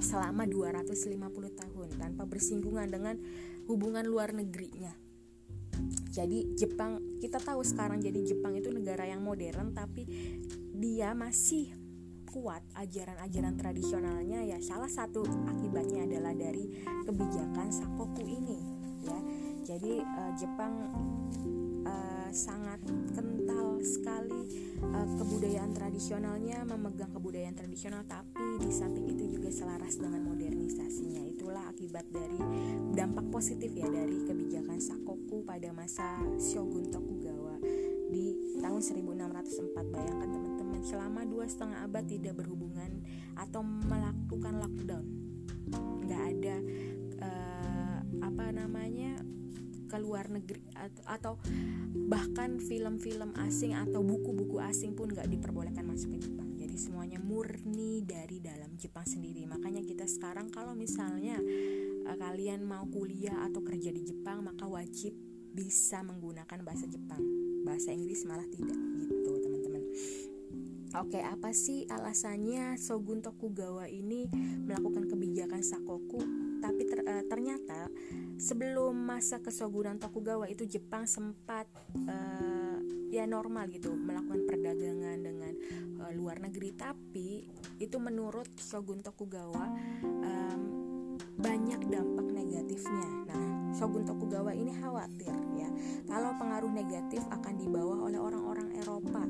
Selama 0.03 0.43
250 0.43 1.15
tahun 1.55 1.87
tanpa 1.95 2.23
bersinggungan 2.27 2.91
dengan 2.91 3.15
hubungan 3.71 4.03
luar 4.03 4.35
negerinya. 4.35 4.91
Jadi 6.09 6.57
Jepang 6.57 7.21
kita 7.21 7.39
tahu 7.39 7.61
sekarang 7.63 8.01
jadi 8.01 8.19
Jepang 8.25 8.57
itu 8.57 8.73
negara 8.73 9.05
yang 9.05 9.21
modern 9.23 9.71
tapi 9.71 10.03
dia 10.79 11.11
masih 11.11 11.75
kuat 12.31 12.63
ajaran-ajaran 12.79 13.59
tradisionalnya 13.59 14.47
ya. 14.47 14.57
Salah 14.63 14.87
satu 14.87 15.27
akibatnya 15.51 16.07
adalah 16.07 16.31
dari 16.31 16.71
kebijakan 17.03 17.67
sakoku 17.67 18.23
ini 18.23 18.59
ya. 19.03 19.19
Jadi 19.67 19.99
uh, 19.99 20.31
Jepang 20.39 20.73
uh, 21.83 22.29
sangat 22.31 22.79
kental 23.11 23.83
sekali 23.83 24.71
uh, 24.79 25.07
kebudayaan 25.19 25.75
tradisionalnya 25.75 26.63
memegang 26.63 27.11
kebudayaan 27.11 27.59
tradisional 27.59 28.07
tapi 28.07 28.63
di 28.63 28.71
samping 28.71 29.03
itu 29.11 29.35
juga 29.35 29.51
selaras 29.51 29.99
dengan 29.99 30.31
modernisasinya. 30.31 31.27
Itulah 31.27 31.75
akibat 31.75 32.07
dari 32.07 32.39
dampak 32.95 33.27
positif 33.27 33.75
ya 33.75 33.91
dari 33.91 34.23
kebijakan 34.23 34.79
sakoku 34.79 35.43
pada 35.43 35.75
masa 35.75 36.23
Shogun 36.39 36.87
Tokugawa 36.87 37.59
di 38.09 38.57
tahun 38.63 38.81
1604 38.81 39.93
bayangkan 39.93 40.29
teman 40.33 40.48
selama 40.83 41.25
dua 41.27 41.45
setengah 41.45 41.85
abad 41.85 42.05
tidak 42.05 42.39
berhubungan 42.39 43.03
atau 43.35 43.61
melakukan 43.63 44.59
lockdown. 44.59 45.05
Nggak 46.05 46.23
ada 46.35 46.55
uh, 47.21 47.97
apa 48.25 48.45
namanya 48.53 49.19
ke 49.89 49.97
luar 49.97 50.29
negeri 50.29 50.61
atau, 51.09 51.41
bahkan 52.05 52.61
film-film 52.61 53.33
asing 53.49 53.73
atau 53.73 54.05
buku-buku 54.05 54.61
asing 54.61 54.93
pun 54.93 55.09
nggak 55.09 55.25
diperbolehkan 55.25 55.81
masuk 55.81 56.13
ke 56.17 56.29
Jepang. 56.29 56.53
Jadi 56.53 56.77
semuanya 56.77 57.17
murni 57.17 58.05
dari 58.05 58.37
dalam 58.37 58.77
Jepang 58.77 59.09
sendiri. 59.09 59.49
Makanya 59.49 59.81
kita 59.81 60.05
sekarang 60.05 60.53
kalau 60.53 60.77
misalnya 60.77 61.41
uh, 62.05 62.17
kalian 62.17 62.61
mau 62.61 62.85
kuliah 62.85 63.49
atau 63.49 63.65
kerja 63.65 63.89
di 63.89 64.05
Jepang 64.05 64.45
maka 64.45 64.69
wajib 64.69 65.17
bisa 65.49 66.05
menggunakan 66.05 66.61
bahasa 66.61 66.85
Jepang. 66.85 67.21
Bahasa 67.65 67.89
Inggris 67.89 68.23
malah 68.29 68.45
tidak 68.45 68.77
gitu 68.77 69.08
Oke, 70.97 71.21
apa 71.21 71.53
sih 71.53 71.85
alasannya 71.85 72.73
Shogun 72.73 73.21
Tokugawa 73.21 73.85
ini 73.85 74.25
melakukan 74.65 75.05
kebijakan 75.05 75.61
sakoku? 75.61 76.17
Tapi 76.57 76.81
ter, 76.89 77.05
uh, 77.05 77.23
ternyata 77.29 77.85
sebelum 78.41 78.97
masa 78.97 79.37
kesogunan 79.37 80.01
Tokugawa 80.01 80.49
itu 80.49 80.65
Jepang 80.65 81.05
sempat 81.05 81.69
uh, 81.93 82.81
ya 83.13 83.29
normal 83.29 83.69
gitu 83.69 83.93
melakukan 83.93 84.49
perdagangan 84.49 85.17
dengan 85.21 85.53
uh, 86.01 86.11
luar 86.17 86.41
negeri. 86.41 86.73
Tapi 86.73 87.45
itu 87.77 87.97
menurut 88.01 88.49
Shogun 88.57 89.05
Tokugawa 89.05 89.69
um, 90.01 90.61
banyak 91.37 91.85
dampak 91.85 92.27
negatifnya. 92.33 93.29
Nah, 93.29 93.77
Shogun 93.77 94.09
Tokugawa 94.09 94.57
ini 94.57 94.73
khawatir 94.73 95.37
ya 95.53 95.69
kalau 96.09 96.33
pengaruh 96.35 96.73
negatif 96.73 97.21
akan 97.29 97.53
dibawa 97.61 98.09
oleh 98.09 98.17
orang-orang 98.17 98.73
Eropa, 98.75 99.23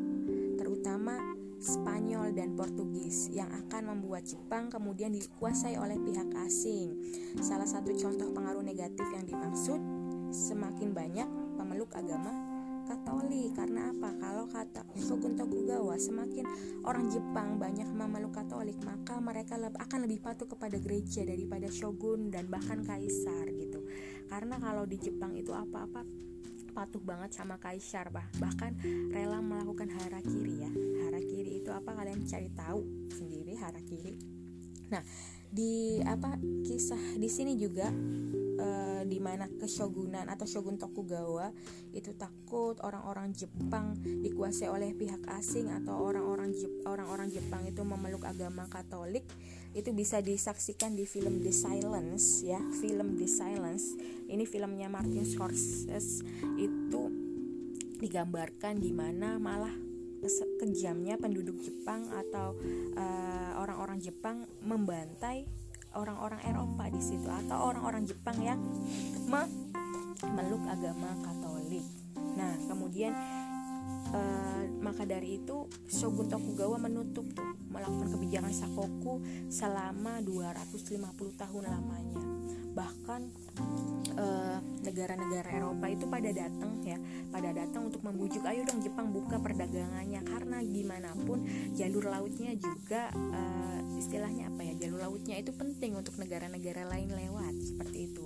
terutama 0.55 1.28
Spanyol 1.59 2.31
dan 2.31 2.55
Portugis 2.55 3.27
yang 3.29 3.51
akan 3.51 3.95
membuat 3.95 4.23
Jepang 4.23 4.71
kemudian 4.71 5.11
dikuasai 5.11 5.75
oleh 5.75 5.99
pihak 5.99 6.31
asing. 6.47 6.95
Salah 7.43 7.67
satu 7.67 7.91
contoh 7.95 8.31
pengaruh 8.31 8.63
negatif 8.63 9.05
yang 9.11 9.27
dimaksud 9.27 9.79
semakin 10.31 10.95
banyak 10.95 11.27
pemeluk 11.59 11.91
agama 11.93 12.49
Katolik 12.89 13.53
karena 13.53 13.93
apa? 13.93 14.09
Kalau 14.17 14.49
kata 14.49 14.81
Shogun 14.97 15.37
Tokugawa 15.37 15.93
semakin 16.01 16.41
orang 16.81 17.05
Jepang 17.13 17.61
banyak 17.61 17.85
memeluk 17.85 18.33
Katolik 18.33 18.81
maka 18.81 19.21
mereka 19.21 19.61
akan 19.61 20.09
lebih 20.09 20.25
patuh 20.25 20.49
kepada 20.49 20.81
gereja 20.81 21.21
daripada 21.21 21.69
shogun 21.69 22.33
dan 22.33 22.49
bahkan 22.49 22.81
kaisar 22.81 23.45
gitu. 23.53 23.85
Karena 24.25 24.57
kalau 24.57 24.89
di 24.89 24.97
Jepang 24.97 25.37
itu 25.37 25.53
apa-apa 25.53 26.01
patuh 26.73 27.01
banget 27.01 27.33
sama 27.33 27.61
kaisar 27.61 28.09
bah 28.13 28.25
bahkan 28.37 28.77
rela 29.09 29.41
melakukan 29.41 29.89
harakiri 29.89 30.53
ya 30.63 30.71
harakiri 30.71 30.88
itu 31.69 31.77
apa 31.77 31.93
kalian 31.93 32.25
cari 32.25 32.49
tahu 32.57 32.81
sendiri 33.13 33.53
harakiri 33.53 34.17
nah 34.89 35.05
di 35.53 36.01
apa 36.01 36.33
kisah 36.65 36.97
di 37.13 37.29
sini 37.29 37.53
juga 37.61 37.93
e, 38.57 38.67
di 39.05 39.21
mana 39.21 39.45
keshogunan 39.45 40.25
atau 40.25 40.49
shogun 40.49 40.81
Tokugawa 40.81 41.53
itu 41.93 42.17
takut 42.17 42.73
orang-orang 42.81 43.37
Jepang 43.37 43.93
dikuasai 44.01 44.65
oleh 44.65 44.97
pihak 44.97 45.29
asing 45.29 45.69
atau 45.69 45.93
orang-orang 45.93 46.57
Jep, 46.57 46.73
orang-orang 46.89 47.29
Jepang 47.29 47.61
itu 47.69 47.85
memeluk 47.85 48.25
agama 48.25 48.65
Katolik 48.65 49.29
itu 49.77 49.93
bisa 49.93 50.25
disaksikan 50.25 50.97
di 50.97 51.05
film 51.05 51.45
The 51.45 51.53
Silence 51.53 52.41
ya 52.41 52.57
film 52.81 53.13
The 53.13 53.29
Silence. 53.29 53.93
Ini 54.29 54.45
filmnya 54.45 54.89
Martin 54.89 55.25
Scorsese. 55.25 56.21
Itu 56.57 57.09
digambarkan 57.97 58.77
di 58.77 58.93
mana 58.93 59.41
malah 59.41 59.88
kejamnya 60.59 61.15
penduduk 61.15 61.63
Jepang 61.63 62.11
atau 62.11 62.59
eh, 62.99 63.51
orang-orang 63.55 64.03
Jepang 64.03 64.43
membantai 64.67 65.47
orang-orang 65.97 66.41
Eropa 66.45 66.85
di 66.91 67.01
situ 67.01 67.25
atau 67.25 67.73
orang-orang 67.73 68.05
Jepang 68.05 68.37
yang 68.43 68.59
memeluk 69.25 70.63
agama 70.69 71.17
Katolik. 71.25 71.85
Nah, 72.37 72.53
kemudian 72.69 73.13
uh, 74.13 74.63
maka 74.79 75.03
dari 75.05 75.41
itu 75.41 75.65
Shogun 75.89 76.29
Tokugawa 76.29 76.77
menutup 76.77 77.25
tuh 77.33 77.57
melakukan 77.69 78.09
kebijakan 78.15 78.53
sakoku 78.53 79.21
selama 79.49 80.21
250 80.21 81.01
tahun 81.35 81.63
lamanya. 81.67 82.21
Bahkan 82.73 83.21
uh, 84.19 84.59
negara-negara 84.83 85.49
Eropa 85.55 85.85
itu 85.87 86.05
pada 86.11 86.29
datang 86.29 86.83
ya 86.83 86.97
pada 87.29 87.55
datang 87.55 87.87
untuk 87.87 88.03
membujuk 88.03 88.43
ayo 88.45 88.67
dong 88.67 88.83
Jepang 88.83 89.15
buka 89.15 89.39
perdagangannya. 89.39 90.21
Karena 90.27 90.59
gimana 90.59 91.15
pun 91.15 91.47
jalur 91.73 92.11
lautnya 92.11 92.53
juga 92.59 93.09
uh, 93.15 93.79
istilahnya 93.95 94.51
apa 94.51 94.61
ya 94.67 94.73
jalur 94.75 94.99
lautnya 95.07 95.39
itu 95.39 95.55
penting 95.55 95.95
untuk 95.95 96.19
negara-negara 96.19 96.83
lain 96.87 97.09
lewat 97.15 97.55
seperti 97.63 98.11
itu. 98.11 98.25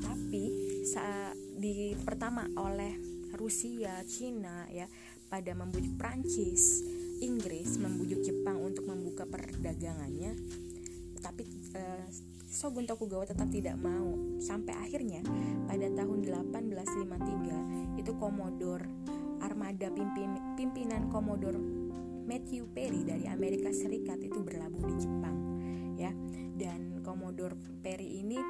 Tapi 0.00 0.44
saat 0.84 1.34
di 1.56 1.96
pertama 2.04 2.44
oleh 2.60 2.96
Rusia 3.36 4.02
Cina 4.04 4.66
ya 4.68 4.90
pada 5.30 5.54
membujuk 5.54 5.94
Prancis 5.94 6.82
Inggris 7.20 7.76
membujuk 7.76 8.24
Jepang 8.24 8.58
untuk 8.58 8.88
membuka 8.88 9.28
perdagangannya. 9.28 10.34
Tapi 11.20 11.44
uh, 11.76 12.08
Shogun 12.50 12.82
Tokugawa 12.82 13.22
tetap 13.22 13.46
tidak 13.46 13.78
mau. 13.78 14.18
Sampai 14.42 14.74
akhirnya 14.74 15.22
pada 15.70 15.86
tahun 15.94 16.18
1853 16.26 18.02
itu 18.02 18.12
komodor 18.18 18.82
armada 19.38 19.86
pimpin, 19.94 20.34
pimpinan 20.58 21.06
komodor 21.14 21.54
Matthew 22.26 22.66
Perry 22.74 23.06
dari 23.06 23.30
Amerika 23.30 23.70
Serikat 23.70 24.18
itu 24.18 24.42
berlabuh 24.42 24.82
di 24.82 24.94
Jepang 24.98 25.36
ya. 25.94 26.10
Dan 26.58 27.06
komodor 27.06 27.54
Perry 27.86 28.18
ini 28.18 28.42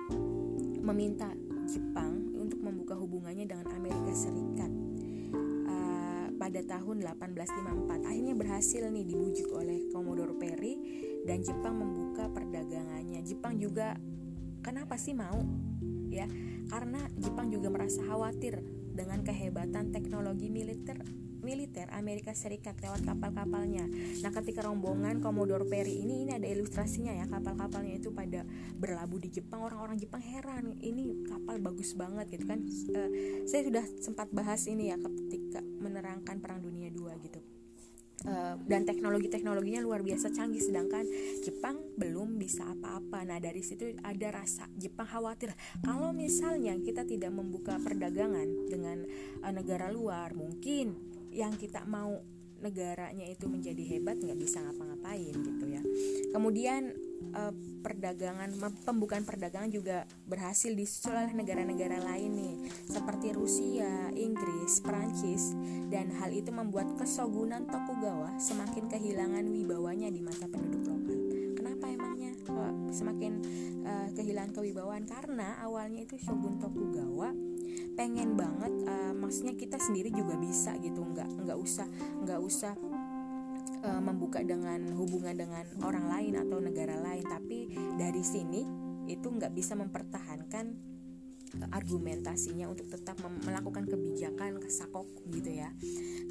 meminta 0.80 1.28
Jepang 1.68 2.40
untuk 2.40 2.64
membuka 2.64 2.96
hubungannya 2.96 3.44
dengan 3.44 3.68
Amerika 3.76 4.16
Serikat 4.16 4.79
pada 6.40 6.64
tahun 6.64 7.04
1854. 7.04 8.08
Akhirnya 8.08 8.32
berhasil 8.32 8.88
nih 8.88 9.04
dibujuk 9.04 9.52
oleh 9.52 9.92
Komodor 9.92 10.40
Perry 10.40 10.80
dan 11.28 11.44
Jepang 11.44 11.76
membuka 11.76 12.32
perdagangannya. 12.32 13.20
Jepang 13.20 13.60
juga 13.60 14.00
kenapa 14.64 14.96
sih 14.96 15.12
mau? 15.12 15.44
Ya, 16.08 16.24
karena 16.72 17.04
Jepang 17.20 17.52
juga 17.52 17.68
merasa 17.68 18.00
khawatir 18.08 18.64
dengan 18.96 19.20
kehebatan 19.20 19.92
teknologi 19.92 20.48
militer 20.48 20.96
militer 21.40 21.88
Amerika 21.92 22.32
Serikat 22.36 22.78
lewat 22.80 23.04
kapal-kapalnya. 23.04 23.84
Nah, 24.22 24.30
ketika 24.32 24.64
rombongan 24.64 25.20
Commodore 25.20 25.66
Perry 25.66 26.04
ini 26.04 26.24
ini 26.24 26.32
ada 26.36 26.46
ilustrasinya 26.46 27.12
ya, 27.16 27.26
kapal-kapalnya 27.28 27.98
itu 27.98 28.12
pada 28.12 28.44
berlabuh 28.76 29.20
di 29.20 29.28
Jepang, 29.32 29.64
orang-orang 29.64 29.96
Jepang 30.00 30.22
heran, 30.22 30.78
ini 30.80 31.24
kapal 31.26 31.58
bagus 31.60 31.96
banget 31.96 32.30
gitu 32.32 32.44
kan. 32.48 32.60
Uh, 32.92 33.10
saya 33.48 33.62
sudah 33.66 33.84
sempat 34.00 34.28
bahas 34.30 34.64
ini 34.68 34.92
ya 34.92 34.96
ketika 35.00 35.60
menerangkan 35.60 36.38
Perang 36.38 36.60
Dunia 36.62 36.88
II 36.92 37.10
gitu. 37.24 37.40
Uh, 38.20 38.52
dan 38.68 38.84
teknologi-teknologinya 38.84 39.80
luar 39.80 40.04
biasa 40.04 40.28
canggih 40.28 40.60
sedangkan 40.60 41.08
Jepang 41.40 41.80
belum 41.96 42.36
bisa 42.36 42.68
apa-apa. 42.68 43.24
Nah, 43.24 43.40
dari 43.40 43.64
situ 43.64 43.96
ada 44.04 44.28
rasa 44.28 44.68
Jepang 44.76 45.08
khawatir 45.08 45.56
kalau 45.80 46.12
misalnya 46.12 46.76
kita 46.84 47.08
tidak 47.08 47.32
membuka 47.32 47.80
perdagangan 47.80 48.68
dengan 48.68 49.08
uh, 49.40 49.52
negara 49.56 49.88
luar, 49.88 50.36
mungkin 50.36 51.09
yang 51.30 51.54
kita 51.54 51.86
mau 51.86 52.18
negaranya 52.60 53.24
itu 53.24 53.48
menjadi 53.48 53.96
hebat 53.96 54.20
nggak 54.20 54.36
bisa 54.36 54.60
ngapa-ngapain 54.60 55.32
gitu 55.32 55.64
ya. 55.64 55.82
Kemudian 56.30 56.92
uh, 57.32 57.52
perdagangan 57.80 58.52
pembukaan 58.84 59.24
perdagangan 59.24 59.72
juga 59.72 60.04
berhasil 60.28 60.76
disusul 60.76 61.16
oleh 61.16 61.32
negara-negara 61.32 62.04
lain 62.04 62.30
nih 62.36 62.56
seperti 62.84 63.32
Rusia, 63.32 64.12
Inggris, 64.12 64.84
Prancis 64.84 65.56
dan 65.88 66.12
hal 66.20 66.30
itu 66.30 66.52
membuat 66.52 66.92
kesogunan 67.00 67.64
Tokugawa 67.64 68.36
semakin 68.36 68.92
kehilangan 68.92 69.44
wibawanya 69.48 70.12
di 70.12 70.20
mata 70.20 70.44
penduduk 70.44 70.84
lokal. 70.84 71.18
Kenapa 71.56 71.84
emangnya 71.88 72.36
kok 72.44 72.92
semakin 72.92 73.32
uh, 73.88 74.08
kehilangan 74.12 74.52
kewibawaan? 74.52 75.08
Karena 75.08 75.56
awalnya 75.64 76.04
itu 76.04 76.20
Shogun 76.20 76.60
Tokugawa 76.60 77.32
pengen 78.00 78.32
banget 78.32 78.72
uh, 78.88 79.12
maksudnya 79.12 79.52
kita 79.52 79.76
sendiri 79.76 80.08
juga 80.08 80.32
bisa 80.40 80.72
gitu. 80.80 81.04
Nggak 81.04 81.44
nggak 81.44 81.58
usah 81.60 81.84
nggak 82.24 82.40
usah 82.40 82.72
uh, 83.84 84.00
membuka 84.00 84.40
dengan 84.40 84.88
hubungan 84.96 85.36
dengan 85.36 85.68
orang 85.84 86.08
lain 86.08 86.34
atau 86.40 86.64
negara 86.64 86.96
lain. 86.96 87.28
Tapi 87.28 87.68
dari 88.00 88.24
sini 88.24 88.64
itu 89.04 89.28
nggak 89.28 89.52
bisa 89.52 89.76
mempertahankan 89.76 90.88
argumentasinya 91.76 92.72
untuk 92.72 92.88
tetap 92.88 93.20
melakukan 93.44 93.84
kebijakan 93.84 94.64
kesakok 94.64 95.04
gitu 95.28 95.60
ya. 95.60 95.68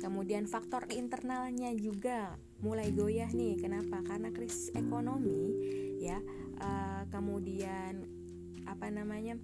Kemudian 0.02 0.50
faktor 0.50 0.90
internalnya 0.90 1.70
juga 1.78 2.34
mulai 2.66 2.90
goyah 2.90 3.30
nih. 3.30 3.62
Kenapa? 3.62 4.02
Karena 4.02 4.34
krisis 4.34 4.74
ekonomi 4.74 5.54
ya 6.02 6.18
uh, 6.66 7.06
kemudian 7.14 8.10
apa 8.66 8.90
namanya 8.90 9.38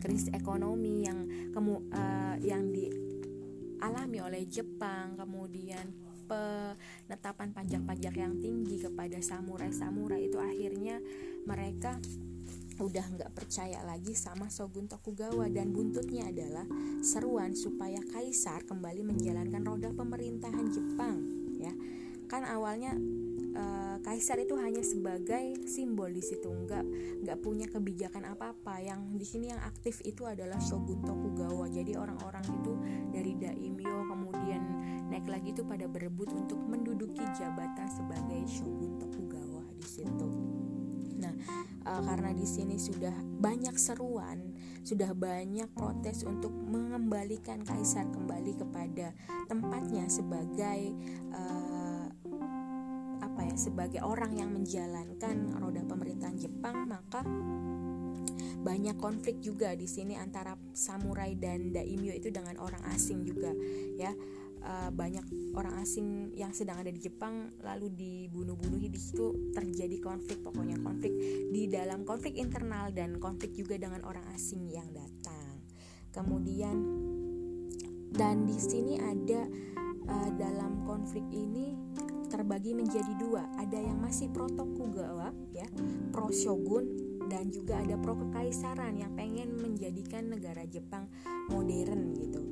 krisis 0.00 0.32
ekonomi 0.32 1.04
yang 1.06 1.28
kemu 1.52 1.76
uh, 1.92 2.36
yang 2.40 2.72
dialami 2.72 4.18
oleh 4.24 4.42
Jepang 4.48 5.14
kemudian 5.14 5.92
penetapan 6.30 7.50
pajak-pajak 7.50 8.14
yang 8.14 8.38
tinggi 8.38 8.78
kepada 8.78 9.18
samurai-samurai 9.18 10.30
itu 10.30 10.38
akhirnya 10.38 11.02
mereka 11.42 11.98
udah 12.80 13.04
nggak 13.12 13.32
percaya 13.36 13.84
lagi 13.84 14.16
sama 14.16 14.48
Shogun 14.48 14.88
Tokugawa. 14.88 15.52
Dan 15.52 15.76
buntutnya 15.76 16.32
adalah 16.32 16.64
seruan 17.04 17.52
supaya 17.52 18.00
kaisar 18.00 18.64
kembali 18.64 19.04
menjalankan 19.04 19.62
roda 19.62 19.90
pemerintahan 19.92 20.66
Jepang 20.72 21.16
ya. 21.60 21.72
Kan 22.30 22.46
awalnya 22.48 22.96
uh, 23.54 23.96
kaisar 24.02 24.38
itu 24.42 24.56
hanya 24.58 24.82
sebagai 24.82 25.66
simbol 25.66 26.10
di 26.10 26.22
situ 26.22 26.50
nggak 26.50 26.84
nggak 27.26 27.38
punya 27.42 27.66
kebijakan 27.70 28.26
apa 28.30 28.54
apa 28.54 28.80
yang 28.82 29.14
di 29.14 29.26
sini 29.26 29.50
yang 29.50 29.62
aktif 29.62 30.00
itu 30.06 30.26
adalah 30.26 30.58
shogun 30.62 31.00
tokugawa. 31.02 31.66
Jadi 31.70 31.94
orang-orang 31.96 32.44
itu 32.46 32.72
dari 33.10 33.32
daimyo 33.38 34.06
kemudian 34.06 34.62
naik 35.10 35.26
lagi 35.26 35.50
itu 35.52 35.62
pada 35.66 35.86
berebut 35.90 36.30
untuk 36.34 36.58
menduduki 36.62 37.22
jabatan 37.34 37.88
sebagai 37.90 38.40
shogun 38.46 38.98
tokugawa 38.98 39.62
di 39.78 39.86
situ. 39.86 40.28
Nah 41.20 41.34
uh, 41.84 42.02
karena 42.04 42.32
di 42.32 42.46
sini 42.48 42.80
sudah 42.80 43.12
banyak 43.40 43.76
seruan 43.76 44.56
sudah 44.80 45.12
banyak 45.12 45.68
protes 45.76 46.24
untuk 46.24 46.52
mengembalikan 46.52 47.60
kaisar 47.68 48.08
kembali 48.08 48.56
kepada 48.56 49.12
tempatnya 49.44 50.08
sebagai 50.08 50.96
uh, 51.36 51.79
apa 53.40 53.48
ya 53.48 53.56
sebagai 53.56 54.04
orang 54.04 54.36
yang 54.36 54.52
menjalankan 54.52 55.56
roda 55.56 55.80
pemerintahan 55.88 56.36
Jepang 56.36 56.84
maka 56.84 57.24
banyak 58.60 59.00
konflik 59.00 59.40
juga 59.40 59.72
di 59.72 59.88
sini 59.88 60.12
antara 60.12 60.60
samurai 60.76 61.32
dan 61.40 61.72
daimyo 61.72 62.12
itu 62.12 62.28
dengan 62.28 62.60
orang 62.60 62.84
asing 62.92 63.24
juga 63.24 63.48
ya. 63.96 64.12
Uh, 64.60 64.92
banyak 64.92 65.24
orang 65.56 65.80
asing 65.80 66.36
yang 66.36 66.52
sedang 66.52 66.84
ada 66.84 66.92
di 66.92 67.00
Jepang 67.00 67.48
lalu 67.64 67.88
dibunuh-bunuh 67.96 68.76
di 68.76 69.00
situ 69.00 69.56
terjadi 69.56 69.96
konflik 70.04 70.44
pokoknya 70.44 70.76
konflik 70.84 71.16
di 71.48 71.64
dalam 71.64 72.04
konflik 72.04 72.36
internal 72.36 72.92
dan 72.92 73.16
konflik 73.16 73.56
juga 73.56 73.80
dengan 73.80 74.04
orang 74.04 74.28
asing 74.36 74.68
yang 74.68 74.84
datang. 74.92 75.64
Kemudian 76.12 76.76
dan 78.12 78.44
di 78.44 78.60
sini 78.60 79.00
ada 79.00 79.48
uh, 80.12 80.30
dalam 80.36 80.84
konflik 80.84 81.24
ini 81.32 81.89
terbagi 82.30 82.72
menjadi 82.78 83.10
dua. 83.18 83.42
Ada 83.58 83.82
yang 83.82 83.98
masih 83.98 84.30
pro 84.30 84.46
Tokugawa 84.46 85.34
ya 85.50 85.66
pro 86.14 86.30
shogun 86.30 86.86
dan 87.26 87.50
juga 87.50 87.82
ada 87.82 87.98
pro 87.98 88.14
kekaisaran 88.14 88.94
yang 88.94 89.12
pengen 89.18 89.58
menjadikan 89.58 90.30
negara 90.30 90.62
Jepang 90.70 91.10
modern 91.50 92.14
gitu. 92.14 92.42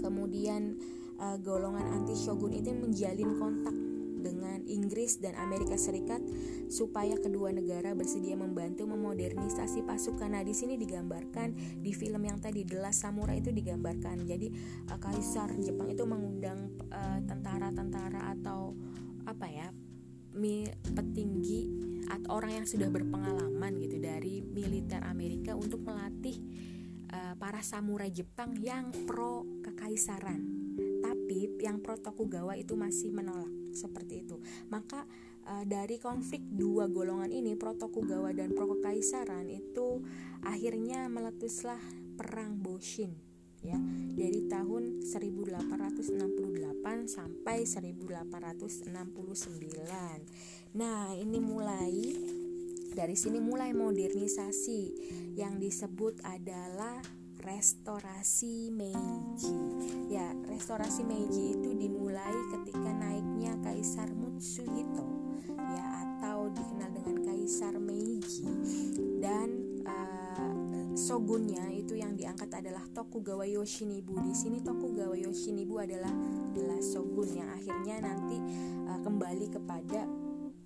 Kemudian 0.00 0.80
uh, 1.20 1.36
golongan 1.36 1.84
anti 1.92 2.16
shogun 2.16 2.56
itu 2.56 2.72
menjalin 2.72 3.36
kontak 3.36 3.89
dengan 4.20 4.62
Inggris 4.68 5.18
dan 5.18 5.34
Amerika 5.40 5.74
Serikat 5.74 6.22
supaya 6.70 7.18
kedua 7.18 7.50
negara 7.50 7.96
bersedia 7.96 8.36
membantu 8.38 8.86
memodernisasi 8.86 9.82
pasukan. 9.82 10.36
Nah, 10.36 10.44
di 10.46 10.54
sini 10.54 10.78
digambarkan 10.78 11.80
di 11.82 11.90
film 11.90 12.22
yang 12.22 12.38
tadi 12.38 12.62
The 12.62 12.78
Last 12.78 13.02
Samurai 13.02 13.42
itu 13.42 13.50
digambarkan. 13.50 14.22
Jadi 14.28 14.48
uh, 14.92 14.98
kaisar 15.00 15.50
Jepang 15.58 15.90
itu 15.90 16.04
mengundang 16.06 16.78
eh, 16.92 17.20
tentara-tentara 17.26 18.30
uh, 18.30 18.32
atau 18.38 18.76
apa 19.26 19.46
ya? 19.50 19.68
petinggi 20.94 21.60
atau 22.06 22.38
orang 22.38 22.62
yang 22.62 22.66
sudah 22.66 22.86
berpengalaman 22.86 23.82
gitu 23.82 23.98
dari 23.98 24.40
militer 24.40 25.02
Amerika 25.02 25.58
untuk 25.58 25.82
melatih 25.82 26.38
uh, 27.10 27.34
para 27.36 27.60
samurai 27.60 28.10
Jepang 28.10 28.54
yang 28.58 28.90
pro 29.06 29.46
kekaisaran. 29.62 30.40
Tapi 31.02 31.60
yang 31.62 31.82
pro 31.82 31.98
Tokugawa 31.98 32.54
itu 32.56 32.78
masih 32.78 33.10
menolak 33.10 33.59
seperti 33.72 34.26
itu. 34.26 34.36
Maka 34.68 35.06
uh, 35.46 35.64
dari 35.64 35.98
konflik 35.98 36.42
dua 36.44 36.88
golongan 36.90 37.30
ini 37.30 37.56
Protokugawa 37.56 38.32
dan 38.34 38.52
Prokokaisaran 38.52 39.48
itu 39.50 40.02
akhirnya 40.44 41.08
meletuslah 41.10 41.80
perang 42.16 42.60
Boshin 42.60 43.16
ya 43.60 43.76
dari 44.16 44.48
tahun 44.48 45.04
1868 45.04 47.04
sampai 47.04 47.68
1869. 47.68 48.88
Nah, 50.80 51.12
ini 51.12 51.38
mulai 51.40 51.92
dari 52.90 53.14
sini 53.14 53.38
mulai 53.38 53.76
modernisasi 53.76 54.82
yang 55.38 55.60
disebut 55.60 56.24
adalah 56.26 56.98
restorasi 57.40 58.68
Meiji. 58.68 59.56
Ya, 60.12 60.28
restorasi 60.48 61.02
Meiji 61.04 61.56
itu 61.56 61.70
dimulai 61.72 62.36
ketika 62.56 62.90
naiknya 62.92 63.56
Kaisar 63.64 64.12
Mutsuhito 64.12 65.08
ya 65.56 65.84
atau 66.04 66.52
dikenal 66.52 66.90
dengan 66.92 67.16
Kaisar 67.24 67.80
Meiji 67.80 68.48
dan 69.24 69.48
uh, 69.88 70.52
shogunnya 70.96 71.64
itu 71.72 71.96
yang 71.96 72.12
diangkat 72.16 72.52
adalah 72.52 72.84
Tokugawa 72.92 73.48
Yoshinibu. 73.48 74.20
Di 74.20 74.34
sini 74.36 74.60
Tokugawa 74.60 75.16
Yoshinibu 75.16 75.80
adalah 75.80 76.12
adalah 76.52 76.80
shogun 76.84 77.40
yang 77.40 77.48
akhirnya 77.56 78.04
nanti 78.04 78.36
uh, 78.84 79.00
kembali 79.00 79.46
kepada 79.48 80.04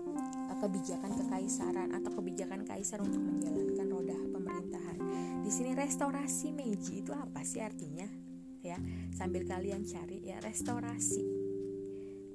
uh, 0.02 0.56
kebijakan 0.58 1.12
kekaisaran 1.22 1.94
atau 1.94 2.10
kebijakan 2.18 2.66
kaisar 2.66 2.98
untuk 2.98 3.22
menjalankan. 3.22 3.83
Di 5.44 5.52
sini 5.52 5.76
restorasi 5.76 6.56
Meiji 6.56 7.04
itu 7.04 7.12
apa 7.12 7.44
sih 7.44 7.60
artinya? 7.60 8.08
Ya, 8.64 8.80
sambil 9.12 9.44
kalian 9.44 9.84
cari 9.84 10.24
ya 10.24 10.40
restorasi 10.40 11.20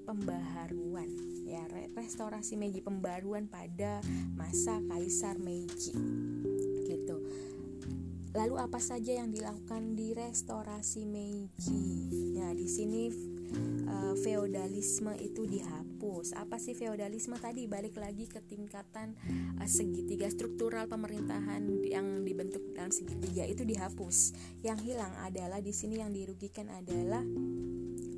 pembaharuan 0.05 1.09
ya 1.41 1.65
restorasi 1.97 2.53
Meiji 2.53 2.85
pembaruan 2.85 3.49
pada 3.49 3.97
masa 4.37 4.77
Kaisar 4.85 5.41
Meiji 5.41 5.97
gitu. 6.85 7.17
Lalu 8.37 8.61
apa 8.61 8.77
saja 8.77 9.17
yang 9.17 9.33
dilakukan 9.33 9.97
di 9.97 10.13
restorasi 10.13 11.09
Meiji? 11.09 12.13
Nah, 12.37 12.53
di 12.53 12.69
sini 12.69 13.09
uh, 13.89 14.15
feodalisme 14.19 15.13
itu 15.17 15.45
dihapus. 15.45 16.37
Apa 16.37 16.61
sih 16.61 16.77
feodalisme 16.77 17.35
tadi? 17.37 17.65
Balik 17.65 17.97
lagi 17.97 18.29
ke 18.29 18.41
tingkatan 18.43 19.17
uh, 19.57 19.67
segitiga 19.69 20.29
struktural 20.29 20.85
pemerintahan 20.85 21.65
yang 21.85 22.21
dibentuk 22.21 22.61
dalam 22.73 22.93
segitiga 22.93 23.45
itu 23.45 23.65
dihapus. 23.65 24.33
Yang 24.61 24.93
hilang 24.93 25.13
adalah 25.23 25.59
di 25.59 25.73
sini 25.73 26.01
yang 26.01 26.13
dirugikan 26.13 26.69
adalah 26.69 27.23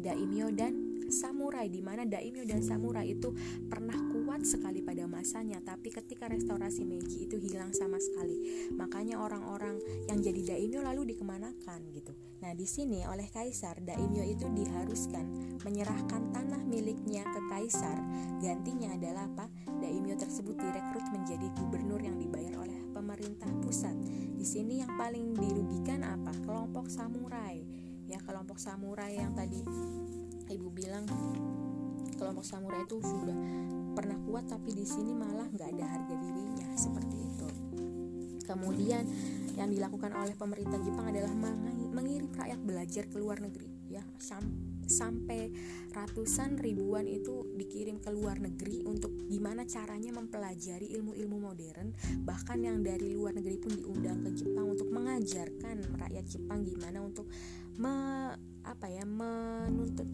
daimyo 0.02 0.50
dan 0.52 0.74
samurai 1.12 1.68
di 1.68 1.84
mana 1.84 2.08
daimyo 2.08 2.48
dan 2.48 2.64
samurai 2.64 3.06
itu 3.06 3.36
pernah 3.68 4.00
kuat 4.32 4.48
sekali 4.48 4.80
pada 4.80 5.12
masanya 5.12 5.60
tapi 5.60 5.92
ketika 5.92 6.24
restorasi 6.32 6.88
Meiji 6.88 7.28
itu 7.28 7.36
hilang 7.36 7.76
sama 7.76 8.00
sekali. 8.00 8.40
Makanya 8.72 9.20
orang-orang 9.20 9.76
yang 10.08 10.24
jadi 10.24 10.56
daimyo 10.56 10.80
lalu 10.80 11.12
dikemanakan 11.12 11.92
gitu. 11.92 12.16
Nah 12.40 12.56
di 12.56 12.64
sini 12.64 13.04
oleh 13.04 13.28
kaisar 13.28 13.84
daimyo 13.84 14.24
itu 14.24 14.48
diharuskan 14.48 15.60
menyerahkan 15.68 16.32
tanah 16.32 16.64
miliknya 16.64 17.28
ke 17.28 17.44
kaisar. 17.52 18.00
Gantinya 18.40 18.96
adalah 18.96 19.28
apa? 19.28 19.52
Daimyo 19.68 20.16
tersebut 20.16 20.56
direkrut 20.56 21.12
menjadi 21.12 21.52
gubernur 21.52 22.00
yang 22.00 22.16
dibayar 22.16 22.56
oleh 22.64 22.88
pemerintah 22.96 23.52
pusat. 23.60 24.00
Di 24.40 24.48
sini 24.48 24.80
yang 24.80 24.96
paling 24.96 25.36
dirugikan 25.36 26.08
apa? 26.08 26.32
Kelompok 26.48 26.88
samurai. 26.88 27.60
Ya 28.08 28.24
kelompok 28.24 28.64
samurai 28.64 29.12
yang 29.12 29.36
tadi 29.36 29.60
ibu 30.48 30.72
bilang 30.72 31.04
kelompok 32.16 32.48
samurai 32.48 32.88
itu 32.88 32.96
sudah 33.04 33.36
pernah 33.92 34.18
kuat 34.28 34.48
tapi 34.48 34.72
di 34.74 34.86
sini 34.88 35.12
malah 35.12 35.48
nggak 35.52 35.70
ada 35.78 35.86
harga 35.86 36.16
dirinya 36.16 36.68
seperti 36.76 37.18
itu. 37.20 37.48
Kemudian 38.48 39.04
yang 39.56 39.70
dilakukan 39.72 40.12
oleh 40.16 40.36
pemerintah 40.36 40.80
Jepang 40.84 41.12
adalah 41.12 41.32
mengirim 41.92 42.32
rakyat 42.32 42.60
belajar 42.64 43.04
ke 43.08 43.18
luar 43.20 43.40
negeri 43.40 43.68
ya. 43.92 44.04
Sampai 44.92 45.52
ratusan 45.96 46.60
ribuan 46.60 47.08
itu 47.08 47.48
dikirim 47.56 48.04
ke 48.04 48.12
luar 48.12 48.44
negeri 48.44 48.84
untuk 48.84 49.16
gimana 49.32 49.64
caranya 49.64 50.12
mempelajari 50.12 50.92
ilmu-ilmu 51.00 51.38
modern. 51.40 51.96
Bahkan 52.28 52.60
yang 52.60 52.84
dari 52.84 53.16
luar 53.16 53.36
negeri 53.36 53.56
pun 53.56 53.72
diundang 53.72 54.20
ke 54.24 54.36
Jepang 54.36 54.68
untuk 54.68 54.92
mengajarkan 54.92 55.96
rakyat 55.96 56.26
Jepang 56.28 56.68
gimana 56.68 57.00
untuk 57.04 57.32
me, 57.80 57.94
apa 58.68 58.88
ya 58.92 59.08
menuntut 59.08 60.12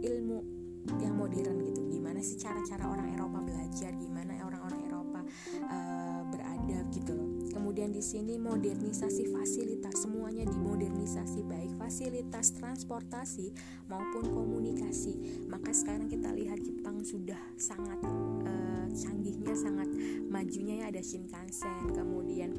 ilmu 0.00 0.63
yang 1.00 1.16
modern 1.16 1.64
gitu. 1.64 1.80
Gimana 1.88 2.20
sih 2.20 2.36
cara-cara 2.36 2.88
orang 2.88 3.12
Eropa 3.12 3.40
belajar? 3.40 3.92
Gimana 3.96 4.36
orang-orang 4.44 4.80
Eropa 4.84 5.20
uh, 5.66 6.22
beradab 6.28 6.86
gitu 6.92 7.12
loh. 7.16 7.28
Kemudian 7.50 7.90
di 7.90 8.04
sini 8.04 8.36
modernisasi 8.36 9.32
fasilitas. 9.32 10.04
Semuanya 10.04 10.44
dimodernisasi 10.44 11.40
baik 11.46 11.72
fasilitas 11.80 12.52
transportasi 12.54 13.50
maupun 13.88 14.28
komunikasi. 14.30 15.44
Maka 15.48 15.72
sekarang 15.72 16.06
kita 16.10 16.30
lihat 16.34 16.60
Jepang 16.60 17.00
sudah 17.02 17.40
sangat 17.56 17.98
uh, 18.44 18.86
canggihnya 18.92 19.54
sangat 19.56 19.88
majunya 20.28 20.84
ya. 20.84 20.92
Ada 20.92 21.02
Shinkansen 21.02 21.96
kemudian 21.96 22.52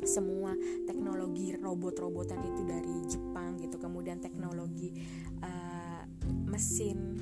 semua 0.00 0.56
teknologi 0.88 1.52
robot-robotan 1.60 2.40
itu 2.40 2.62
dari 2.64 2.96
Jepang 3.04 3.60
gitu. 3.60 3.76
Kemudian 3.76 4.18
teknologi 4.18 4.96
uh, 5.44 6.02
mesin 6.48 7.20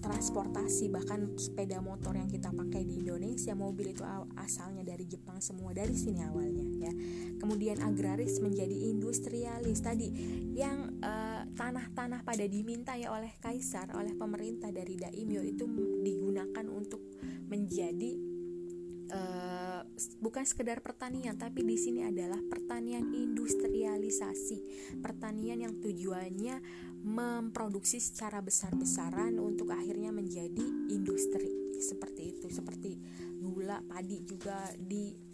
transportasi 0.00 0.88
bahkan 0.88 1.36
sepeda 1.36 1.78
motor 1.84 2.16
yang 2.16 2.26
kita 2.26 2.48
pakai 2.50 2.82
di 2.88 3.04
Indonesia 3.04 3.52
mobil 3.52 3.92
itu 3.92 4.02
asalnya 4.40 4.80
dari 4.82 5.04
Jepang 5.04 5.38
semua 5.44 5.76
dari 5.76 5.92
sini 5.92 6.24
awalnya 6.24 6.64
ya. 6.88 6.92
Kemudian 7.36 7.84
agraris 7.84 8.40
menjadi 8.40 8.90
industrialis 8.90 9.84
tadi 9.84 10.08
yang 10.56 10.98
eh, 11.04 11.42
tanah-tanah 11.52 12.24
pada 12.24 12.44
diminta 12.48 12.96
ya 12.96 13.12
oleh 13.12 13.36
kaisar 13.38 13.92
oleh 13.92 14.16
pemerintah 14.16 14.72
dari 14.72 14.96
daimyo 14.96 15.44
itu 15.44 15.68
digunakan 16.00 16.66
untuk 16.72 17.04
menjadi 17.50 18.30
uh, 19.10 19.59
bukan 20.20 20.44
sekedar 20.48 20.80
pertanian 20.80 21.36
tapi 21.36 21.66
di 21.66 21.76
sini 21.76 22.06
adalah 22.06 22.40
pertanian 22.46 23.12
industrialisasi. 23.12 24.58
Pertanian 25.04 25.66
yang 25.66 25.74
tujuannya 25.80 26.60
memproduksi 27.00 28.00
secara 28.00 28.44
besar-besaran 28.44 29.36
untuk 29.40 29.72
akhirnya 29.72 30.12
menjadi 30.12 30.64
industri. 30.92 31.76
Seperti 31.80 32.22
itu 32.36 32.46
seperti 32.52 33.00
gula 33.40 33.80
padi 33.84 34.20
juga 34.24 34.68
di 34.76 35.30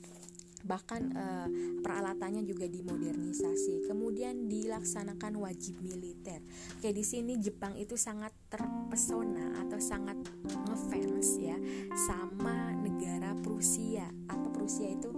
bahkan 0.66 1.14
uh, 1.14 1.48
peralatannya 1.81 2.42
juga 2.42 2.66
dimodernisasi. 2.66 3.87
Kemudian 3.87 4.50
dilaksanakan 4.50 5.38
wajib 5.38 5.79
militer. 5.79 6.42
Kayak 6.83 6.96
di 6.98 7.05
sini 7.07 7.33
Jepang 7.38 7.79
itu 7.79 7.94
sangat 7.94 8.35
terpesona 8.50 9.62
atau 9.62 9.79
sangat 9.79 10.18
ngefans 10.42 11.38
ya 11.38 11.57
sama 11.94 12.74
negara 12.74 13.38
Prusia 13.38 14.11
apa 14.26 14.45
Prusia 14.66 14.90
itu 14.98 15.14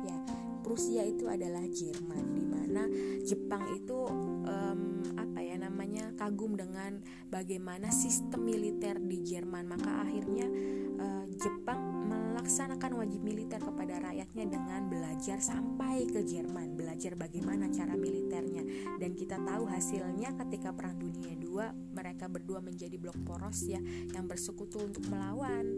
ya 0.00 0.16
Prusia 0.64 1.02
itu 1.04 1.28
adalah 1.28 1.60
Jerman 1.68 2.24
di 2.32 2.40
mana 2.48 2.88
Jepang 3.20 3.68
itu 3.76 4.08
um, 4.48 5.04
apa 5.12 5.44
ya 5.44 5.60
namanya 5.60 6.08
kagum 6.16 6.56
dengan 6.56 7.04
bagaimana 7.28 7.92
sistem 7.92 8.48
militer 8.48 8.96
di 8.96 9.20
Jerman 9.28 9.68
maka 9.68 10.08
akhirnya 10.08 10.48
uh, 10.96 11.28
Jepang 11.36 12.08
melaksanakan 12.08 12.96
wajib 12.96 13.20
militer 13.20 13.60
kepada 13.60 14.08
rakyatnya 14.08 14.56
dengan 14.56 14.88
belajar 14.88 15.44
sampai 15.44 16.08
ke 16.08 16.24
Jerman, 16.24 16.72
belajar 16.72 17.12
bagaimana 17.12 17.68
cara 17.68 17.92
militernya. 17.92 18.64
Dan 18.98 19.12
kita 19.12 19.36
tahu 19.36 19.68
hasilnya 19.68 20.32
ketika 20.40 20.72
Perang 20.72 20.96
Dunia 20.96 21.36
II, 21.38 21.60
mereka 21.92 22.26
berdua 22.26 22.64
menjadi 22.64 22.96
blok 22.96 23.20
poros 23.28 23.68
ya 23.68 23.78
yang 24.16 24.24
bersekutu 24.24 24.80
untuk 24.80 25.04
melawan 25.12 25.70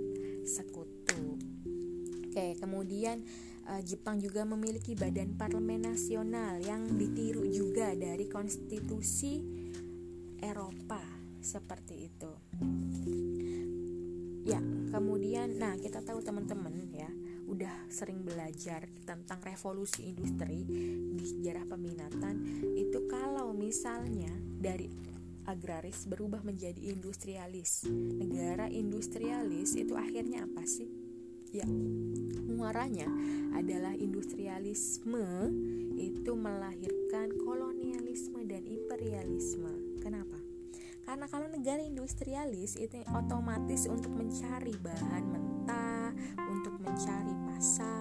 sekutu. 0.46 1.53
Oke, 2.34 2.58
kemudian 2.58 3.22
uh, 3.70 3.78
Jepang 3.86 4.18
juga 4.18 4.42
memiliki 4.42 4.98
badan 4.98 5.38
parlemen 5.38 5.86
nasional 5.86 6.58
yang 6.58 6.82
ditiru 6.98 7.46
juga 7.46 7.94
dari 7.94 8.26
konstitusi 8.26 9.38
Eropa 10.42 10.98
seperti 11.38 11.94
itu. 12.10 12.32
Ya, 14.50 14.58
kemudian 14.90 15.62
nah 15.62 15.78
kita 15.78 16.02
tahu 16.02 16.26
teman-teman 16.26 16.74
ya 16.90 17.06
udah 17.46 17.86
sering 17.86 18.26
belajar 18.26 18.90
tentang 19.06 19.38
revolusi 19.38 20.10
industri 20.10 20.66
di 21.14 21.22
sejarah 21.22 21.70
peminatan 21.70 22.66
itu 22.74 23.06
kalau 23.06 23.54
misalnya 23.54 24.34
dari 24.58 24.90
agraris 25.46 26.10
berubah 26.10 26.42
menjadi 26.42 26.82
industrialis. 26.82 27.86
Negara 27.94 28.66
industrialis 28.66 29.78
itu 29.78 29.94
akhirnya 29.94 30.50
apa 30.50 30.66
sih? 30.66 30.93
Ya, 31.54 31.70
muaranya 32.50 33.06
adalah 33.54 33.94
industrialisme 33.94 35.54
itu 35.94 36.34
melahirkan 36.34 37.30
kolonialisme 37.46 38.42
dan 38.50 38.66
imperialisme. 38.66 40.02
Kenapa? 40.02 40.34
karena 41.04 41.28
kalau 41.28 41.46
negara 41.52 41.84
industrialis 41.84 42.80
itu 42.80 42.96
otomatis 43.12 43.84
untuk 43.84 44.08
mencari 44.08 44.72
bahan 44.80 45.24
mentah 45.28 46.10
untuk 46.48 46.80
mencari 46.80 47.34
pasar 47.44 47.93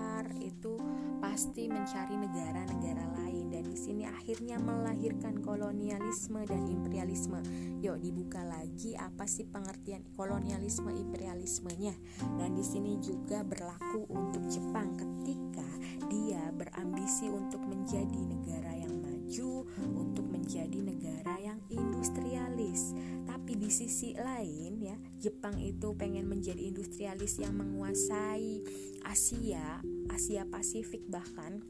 pasti 1.33 1.65
mencari 1.65 2.13
negara-negara 2.13 3.09
lain 3.17 3.49
dan 3.49 3.65
di 3.65 3.73
sini 3.73 4.05
akhirnya 4.05 4.61
melahirkan 4.61 5.41
kolonialisme 5.41 6.45
dan 6.45 6.69
imperialisme. 6.69 7.41
Yuk 7.81 7.97
dibuka 8.05 8.45
lagi 8.45 8.93
apa 8.93 9.25
sih 9.25 9.49
pengertian 9.49 10.05
kolonialisme 10.13 10.93
imperialismenya? 10.93 11.97
Dan 12.37 12.53
di 12.53 12.61
sini 12.61 13.01
juga 13.01 13.41
berlaku 13.41 14.05
untuk 14.13 14.45
Jepang 14.45 14.93
ketika 14.93 15.65
dia 16.05 16.53
berambisi 16.53 17.33
untuk 17.33 17.65
menjadi 17.65 18.21
negara 18.29 18.77
yang 18.77 18.93
maju, 19.01 19.65
untuk 19.89 20.29
menjadi 20.29 20.85
negara 20.85 21.41
yang 21.41 21.57
industrialis. 21.73 22.93
Tapi 23.25 23.57
di 23.57 23.73
sisi 23.73 24.13
lain 24.13 24.85
ya, 24.85 24.93
Jepang 25.17 25.57
itu 25.57 25.97
pengen 25.97 26.29
menjadi 26.29 26.61
industrialis 26.61 27.41
yang 27.41 27.57
menguasai 27.57 28.61
Asia 29.01 29.81
Asia 30.13 30.45
Pasifik 30.45 31.10
bahkan 31.10 31.65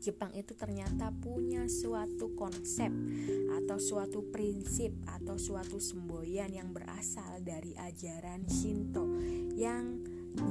Jepang 0.00 0.32
itu 0.36 0.52
ternyata 0.52 1.08
punya 1.12 1.64
suatu 1.64 2.36
konsep 2.36 2.92
atau 3.60 3.80
suatu 3.80 4.24
prinsip 4.28 4.92
atau 5.08 5.40
suatu 5.40 5.80
semboyan 5.80 6.52
yang 6.52 6.72
berasal 6.76 7.40
dari 7.40 7.72
ajaran 7.72 8.44
Shinto 8.44 9.04
yang 9.56 10.00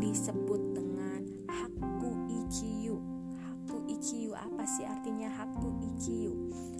disebut 0.01 0.61
dengan 0.73 1.21
Haku 1.45 2.33
Ichiyu. 2.45 2.97
Haku 3.45 3.77
Ichiyu 3.93 4.33
apa 4.33 4.65
sih 4.65 4.89
artinya 4.89 5.29
Haku 5.29 5.69
Ichiyu? 5.85 6.33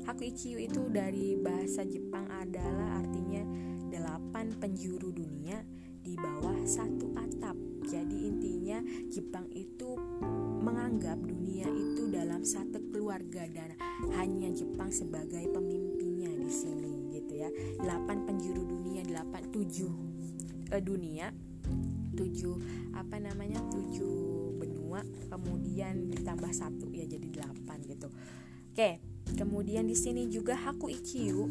Haku 0.09 0.33
Ichiyu 0.33 0.57
itu 0.57 0.89
dari 0.89 1.37
bahasa 1.37 1.85
Jepang 1.85 2.25
adalah 2.29 3.05
artinya 3.05 3.45
delapan 3.93 4.49
penjuru 4.57 5.13
dunia 5.13 5.61
di 6.01 6.17
bawah 6.17 6.57
satu 6.65 7.13
atap. 7.21 7.55
Jadi 7.85 8.33
intinya 8.33 8.81
Jepang 9.13 9.45
itu 9.53 9.93
menganggap 10.63 11.19
dunia 11.19 11.67
itu 11.67 12.07
dalam 12.07 12.39
satu 12.47 12.79
keluarga 12.87 13.43
dan 13.51 13.75
hanya 14.15 14.47
Jepang 14.55 14.87
sebagai 14.95 15.43
pemimpinnya 15.51 16.31
di 16.31 16.47
sini 16.47 17.11
gitu 17.11 17.43
ya. 17.43 17.51
8 17.83 18.23
penjuru 18.23 18.63
dunia, 18.63 19.03
8 19.03 19.51
7 19.51 20.71
eh, 20.71 20.79
dunia, 20.79 21.35
7 22.15 22.95
apa 22.95 23.19
namanya? 23.19 23.59
7 23.67 24.55
benua, 24.55 25.03
kemudian 25.27 26.07
ditambah 26.15 26.55
satu 26.55 26.87
ya 26.95 27.03
jadi 27.11 27.27
8 27.27 27.83
gitu. 27.91 28.07
Oke, 28.73 29.03
kemudian 29.35 29.85
di 29.85 29.93
sini 29.93 30.31
juga 30.31 30.55
Haku 30.55 30.89
Ichiyu 30.89 31.45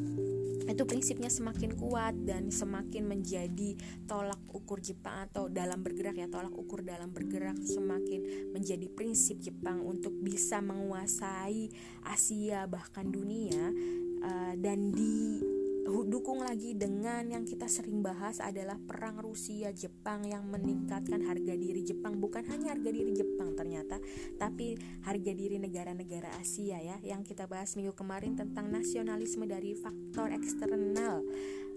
itu 0.73 0.89
prinsipnya 0.89 1.29
semakin 1.29 1.77
kuat 1.77 2.17
dan 2.25 2.49
semakin 2.49 3.05
menjadi 3.05 3.77
tolak 4.09 4.41
ukur 4.57 4.81
Jepang 4.81 5.29
atau 5.29 5.53
dalam 5.53 5.85
bergerak 5.85 6.17
ya 6.17 6.29
tolak 6.33 6.53
ukur 6.57 6.81
dalam 6.81 7.13
bergerak 7.13 7.61
semakin 7.61 8.51
menjadi 8.57 8.89
prinsip 8.89 9.37
Jepang 9.45 9.85
untuk 9.85 10.17
bisa 10.17 10.65
menguasai 10.65 11.69
Asia 12.09 12.65
bahkan 12.65 13.13
dunia 13.13 13.69
uh, 14.25 14.55
dan 14.57 14.97
di 14.97 15.52
dukung 15.83 16.47
lagi 16.47 16.79
dengan 16.79 17.27
yang 17.27 17.43
kita 17.43 17.67
sering 17.67 18.07
bahas 18.07 18.39
adalah 18.39 18.79
perang 18.79 19.19
Rusia 19.19 19.75
Jepang 19.75 20.23
yang 20.23 20.47
meningkatkan 20.47 21.27
harga 21.27 21.55
diri 21.59 21.83
Jepang. 21.83 22.23
Bukan 22.23 22.47
hanya 22.51 22.75
harga 22.75 22.91
diri 22.91 23.13
Jepang 23.15 23.55
ternyata 23.59 23.99
tapi 24.39 24.79
harga 25.03 25.33
diri 25.35 25.59
negara-negara 25.59 26.39
Asia 26.39 26.79
ya 26.79 26.97
yang 27.03 27.27
kita 27.27 27.51
bahas 27.51 27.75
minggu 27.75 27.99
kemarin 27.99 28.39
tentang 28.39 28.71
nasionalisme 28.71 29.43
dari 29.45 29.75
faktor 29.75 30.31
eksternal. 30.31 31.27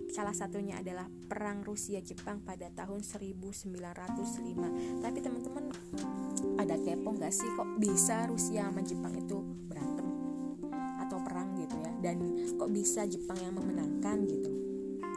Salah 0.05 0.37
satunya 0.37 0.77
adalah 0.77 1.09
perang 1.09 1.65
Rusia 1.65 1.97
Jepang 1.97 2.45
pada 2.45 2.69
tahun 2.69 3.01
1905 3.01 5.01
tapi 5.01 5.17
teman-teman 5.17 5.65
ada 6.61 6.77
kepo 6.77 7.09
nggak 7.17 7.33
sih 7.33 7.49
kok 7.57 7.69
bisa 7.81 8.29
Rusia 8.29 8.69
sama 8.69 8.85
Jepang 8.85 9.17
itu 9.17 9.65
dan 12.05 12.21
kok 12.53 12.69
bisa 12.69 13.09
Jepang 13.09 13.41
yang 13.41 13.57
memenangkan 13.57 14.29
gitu. 14.29 14.53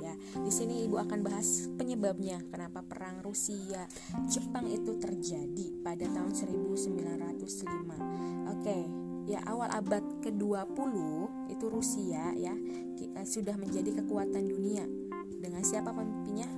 Ya 0.01 0.16
di 0.40 0.48
sini 0.48 0.88
ibu 0.88 0.96
akan 0.96 1.20
bahas 1.20 1.68
penyebabnya 1.77 2.40
kenapa 2.48 2.81
perang 2.81 3.20
Rusia 3.20 3.85
Jepang 4.31 4.70
itu 4.72 4.96
terjadi 4.96 5.85
pada 5.85 6.09
tahun 6.09 6.33
1905 6.33 8.48
oke 8.48 8.79
ya 9.29 9.44
awal 9.44 9.68
abad 9.68 10.01
ke-20 10.24 10.94
itu 11.53 11.66
Rusia 11.68 12.33
ya 12.33 12.57
eh, 12.96 13.29
sudah 13.29 13.61
menjadi 13.61 14.01
kekuatan 14.03 14.48
dunia. 14.48 14.88
Dengan 15.38 15.62
siapa 15.62 15.94
pemimpinnya? 15.94 16.51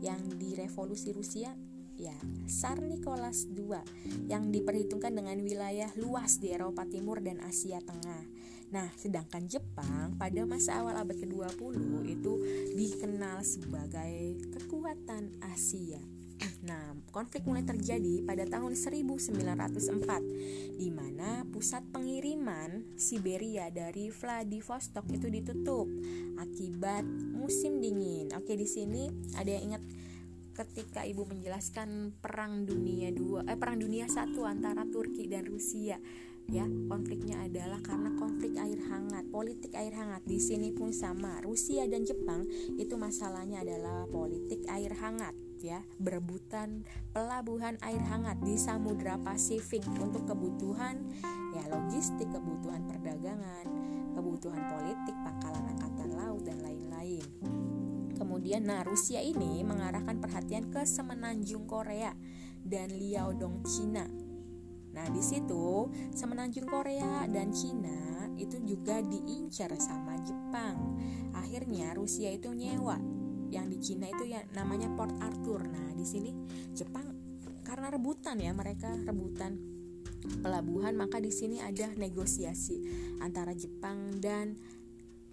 Yang 0.00 0.22
di 0.36 0.50
revolusi 0.56 1.12
Rusia? 1.14 1.52
Ya 2.00 2.16
Tsar 2.48 2.80
Nicholas 2.80 3.44
II 3.52 3.76
yang 4.24 4.48
diperhitungkan 4.48 5.12
dengan 5.12 5.36
wilayah 5.44 5.92
luas 6.00 6.40
di 6.40 6.48
Eropa 6.48 6.88
Timur 6.88 7.20
dan 7.20 7.44
Asia 7.44 7.76
Tengah 7.84 8.24
Nah, 8.70 8.86
sedangkan 8.94 9.50
Jepang 9.50 10.14
pada 10.14 10.46
masa 10.46 10.78
awal 10.78 10.94
abad 10.94 11.18
ke-20 11.18 12.06
itu 12.06 12.32
dikenal 12.78 13.42
sebagai 13.42 14.38
kekuatan 14.54 15.42
Asia. 15.42 15.98
Nah, 16.60 16.92
konflik 17.12 17.44
mulai 17.44 17.64
terjadi 17.64 18.24
pada 18.24 18.44
tahun 18.44 18.76
1904 18.76 20.76
di 20.76 20.88
mana 20.92 21.44
pusat 21.48 21.84
pengiriman 21.88 22.96
Siberia 23.00 23.72
dari 23.72 24.12
Vladivostok 24.12 25.08
itu 25.12 25.28
ditutup 25.28 25.88
akibat 26.36 27.04
musim 27.36 27.80
dingin. 27.80 28.32
Oke, 28.36 28.56
di 28.56 28.68
sini 28.68 29.08
ada 29.36 29.50
yang 29.52 29.72
ingat 29.72 29.82
ketika 30.52 31.08
ibu 31.08 31.24
menjelaskan 31.24 32.12
perang 32.20 32.68
dunia 32.68 33.08
dua 33.16 33.48
eh 33.48 33.56
perang 33.56 33.80
dunia 33.80 34.04
satu 34.04 34.44
antara 34.44 34.84
Turki 34.84 35.24
dan 35.24 35.48
Rusia 35.48 35.96
ya 36.50 36.66
konfliknya 36.90 37.46
adalah 37.46 37.78
karena 37.78 38.10
konflik 38.18 38.58
air 38.58 38.82
hangat 38.90 39.24
politik 39.30 39.72
air 39.78 39.94
hangat. 39.94 40.26
Di 40.26 40.42
sini 40.42 40.74
pun 40.74 40.90
sama 40.90 41.38
Rusia 41.46 41.86
dan 41.86 42.02
Jepang 42.02 42.44
itu 42.74 42.98
masalahnya 42.98 43.62
adalah 43.62 44.04
politik 44.10 44.66
air 44.66 44.90
hangat 44.98 45.32
ya. 45.62 45.86
Berebutan 46.02 46.82
pelabuhan 47.14 47.78
air 47.86 48.02
hangat 48.02 48.42
di 48.42 48.58
Samudra 48.58 49.16
Pasifik 49.22 49.86
untuk 50.02 50.26
kebutuhan 50.26 50.98
ya 51.54 51.62
logistik 51.70 52.26
kebutuhan 52.34 52.86
perdagangan 52.90 53.66
kebutuhan 54.14 54.62
politik 54.68 55.16
pangkalan 55.22 55.64
angkatan 55.70 56.10
laut 56.18 56.42
dan 56.42 56.58
lain-lain. 56.60 57.24
Kemudian 58.18 58.68
nah 58.68 58.84
Rusia 58.84 59.22
ini 59.22 59.64
mengarahkan 59.64 60.20
perhatian 60.20 60.68
ke 60.68 60.84
semenanjung 60.84 61.64
Korea 61.64 62.12
dan 62.60 62.92
Liaodong 62.92 63.64
Cina 63.64 64.29
Nah, 64.90 65.06
di 65.10 65.22
situ 65.22 65.86
semenanjung 66.14 66.66
Korea 66.66 67.26
dan 67.30 67.54
Cina 67.54 68.26
itu 68.40 68.56
juga 68.64 68.98
diincar 69.04 69.74
sama 69.76 70.18
Jepang. 70.24 70.98
Akhirnya 71.36 71.92
Rusia 71.92 72.32
itu 72.32 72.50
nyewa 72.50 72.98
yang 73.50 73.66
di 73.66 73.78
Cina 73.82 74.06
itu 74.08 74.30
ya 74.30 74.42
namanya 74.54 74.88
Port 74.94 75.14
Arthur. 75.20 75.66
Nah, 75.66 75.94
di 75.94 76.06
sini 76.06 76.30
Jepang 76.74 77.06
karena 77.62 77.92
rebutan 77.92 78.38
ya 78.42 78.50
mereka 78.50 78.90
rebutan 79.06 79.58
pelabuhan 80.42 80.98
maka 80.98 81.22
di 81.22 81.32
sini 81.32 81.62
ada 81.62 81.88
negosiasi 81.96 82.82
antara 83.22 83.54
Jepang 83.54 84.18
dan 84.18 84.58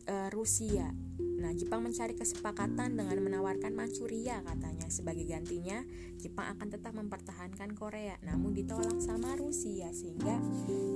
uh, 0.07 0.29
Rusia. 0.31 0.91
Nah, 1.37 1.53
Jepang 1.53 1.85
mencari 1.85 2.17
kesepakatan 2.17 2.97
dengan 2.97 3.21
menawarkan 3.21 3.69
Manchuria 3.77 4.41
katanya 4.41 4.89
sebagai 4.89 5.21
gantinya 5.29 5.85
Jepang 6.17 6.57
akan 6.57 6.67
tetap 6.73 6.97
mempertahankan 6.97 7.77
Korea, 7.77 8.17
namun 8.25 8.57
ditolak 8.57 8.97
sama 8.97 9.37
Rusia 9.37 9.93
sehingga 9.93 10.33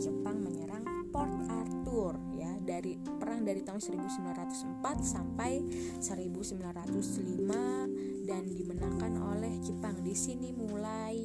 Jepang 0.01 0.41
menyerang 0.41 0.81
Port 1.13 1.29
Arthur 1.45 2.17
ya 2.33 2.57
dari 2.57 2.97
perang 2.97 3.45
dari 3.45 3.61
tahun 3.61 3.77
1904 3.77 4.81
sampai 5.05 5.61
1905 6.01 8.25
dan 8.25 8.41
dimenangkan 8.49 9.13
oleh 9.21 9.61
Jepang. 9.61 10.01
Di 10.01 10.17
sini 10.17 10.57
mulai 10.57 11.21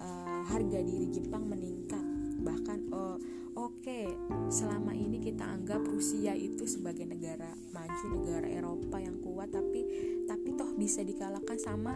uh, 0.00 0.40
harga 0.48 0.80
diri 0.80 1.12
Jepang 1.12 1.52
meningkat 1.52 2.00
bahkan 2.42 2.80
uh, 2.96 3.20
oke 3.56 4.00
selama 4.48 4.96
ini 4.96 5.20
kita 5.20 5.44
anggap 5.44 5.82
Rusia 5.84 6.32
itu 6.36 6.64
sebagai 6.64 7.04
negara 7.04 7.52
maju 7.72 8.06
negara 8.20 8.48
Eropa 8.48 8.96
yang 9.00 9.20
kuat 9.20 9.52
tapi 9.52 9.80
tapi 10.24 10.48
toh 10.56 10.72
bisa 10.76 11.04
dikalahkan 11.04 11.58
sama 11.60 11.92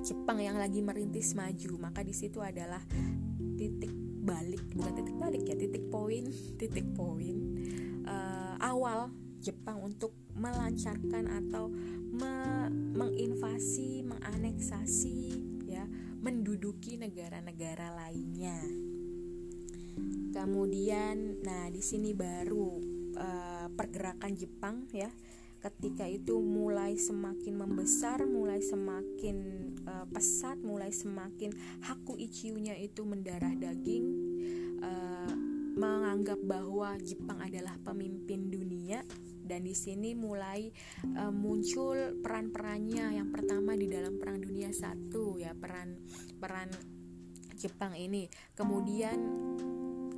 Jepang 0.00 0.40
yang 0.40 0.56
lagi 0.56 0.80
merintis 0.80 1.36
maju. 1.36 1.76
Maka 1.76 2.00
di 2.00 2.16
situ 2.16 2.40
adalah 2.40 2.80
titik 3.60 3.92
balik 4.20 4.60
bukan 4.72 4.92
titik 5.00 5.16
balik 5.16 5.42
ya 5.44 5.56
titik 5.56 5.84
poin 5.88 6.24
titik 6.60 6.86
poin 6.96 7.36
uh, 8.04 8.56
awal 8.60 9.12
Jepang 9.40 9.80
untuk 9.80 10.12
melancarkan 10.36 11.24
atau 11.28 11.72
me 12.12 12.68
menginvasi 12.70 14.04
menganeksasi 14.04 15.20
ya 15.64 15.88
menduduki 16.20 17.00
negara-negara 17.00 17.96
lainnya 17.96 18.60
Kemudian, 20.30 21.42
nah 21.42 21.68
di 21.68 21.82
sini 21.82 22.14
baru 22.14 22.80
uh, 23.18 23.66
pergerakan 23.74 24.32
Jepang 24.38 24.88
ya. 24.94 25.10
ketika 25.60 26.08
itu 26.08 26.40
mulai 26.40 26.96
semakin 26.96 27.60
membesar, 27.60 28.24
mulai 28.24 28.64
semakin 28.64 29.36
uh, 29.84 30.08
pesat, 30.08 30.56
mulai 30.64 30.88
semakin 30.88 31.52
Haku 31.84 32.16
Ichiunya 32.16 32.72
itu 32.80 33.04
mendarah 33.04 33.52
daging, 33.52 34.06
uh, 34.80 35.32
menganggap 35.76 36.40
bahwa 36.40 36.96
Jepang 37.04 37.44
adalah 37.44 37.76
pemimpin 37.84 38.48
dunia. 38.48 39.04
Dan 39.50 39.66
di 39.66 39.74
sini 39.74 40.14
mulai 40.14 40.70
uh, 41.18 41.34
muncul 41.34 42.22
peran-perannya. 42.22 43.20
Yang 43.20 43.28
pertama 43.34 43.74
di 43.74 43.90
dalam 43.90 44.16
Perang 44.16 44.38
Dunia 44.38 44.70
Satu 44.70 45.42
ya 45.42 45.52
peran 45.58 45.98
peran 46.38 46.70
Jepang 47.58 47.98
ini. 47.98 48.30
Kemudian 48.54 49.18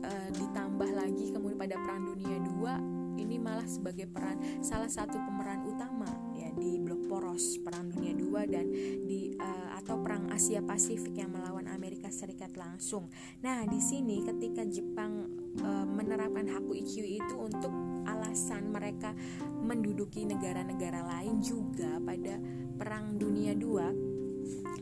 uh, 0.02 0.28
ditambah 0.34 0.90
lagi 0.92 1.30
kemudian 1.30 1.58
pada 1.58 1.76
Perang 1.78 2.02
Dunia 2.12 2.38
Dua 2.42 2.74
ini 3.12 3.36
malah 3.36 3.68
sebagai 3.68 4.08
peran 4.08 4.40
salah 4.64 4.88
satu 4.88 5.14
pemeran 5.14 5.68
utama 5.68 6.08
ya 6.32 6.48
di 6.56 6.80
blok 6.80 7.06
poros 7.06 7.60
Perang 7.60 7.92
Dunia 7.92 8.16
II 8.16 8.34
dan 8.48 8.66
di 9.04 9.36
uh, 9.36 9.76
atau 9.78 10.00
Perang 10.00 10.32
Asia 10.32 10.64
Pasifik 10.64 11.20
yang 11.20 11.32
melawan 11.32 11.68
Amerika 11.68 12.08
Serikat 12.08 12.56
langsung. 12.56 13.12
Nah, 13.44 13.64
di 13.68 13.80
sini 13.80 14.24
ketika 14.24 14.64
Jepang 14.64 15.28
uh, 15.60 15.86
menerapkan 15.86 16.48
Haku 16.48 16.72
Ichiu 16.76 17.04
itu 17.04 17.34
untuk 17.36 17.72
alasan 18.08 18.72
mereka 18.72 19.12
menduduki 19.44 20.24
negara-negara 20.24 21.04
lain 21.04 21.40
juga 21.44 22.00
pada 22.00 22.40
Perang 22.80 23.20
Dunia 23.20 23.52
II 23.52 24.12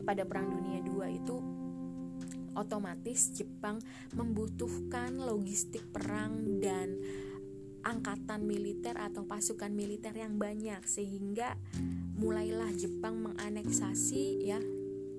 pada 0.01 0.25
Perang 0.25 0.49
Dunia 0.49 0.81
II 0.81 1.05
itu 1.13 1.35
otomatis 2.55 3.31
Jepang 3.35 3.79
membutuhkan 4.15 5.15
logistik 5.17 5.85
perang 5.91 6.59
dan 6.59 6.99
angkatan 7.81 8.45
militer 8.45 8.93
atau 8.97 9.25
pasukan 9.25 9.73
militer 9.73 10.13
yang 10.13 10.37
banyak. 10.37 10.81
Sehingga 10.85 11.57
mulailah 12.17 12.71
Jepang 12.77 13.19
menganeksasi 13.21 14.45
ya 14.45 14.59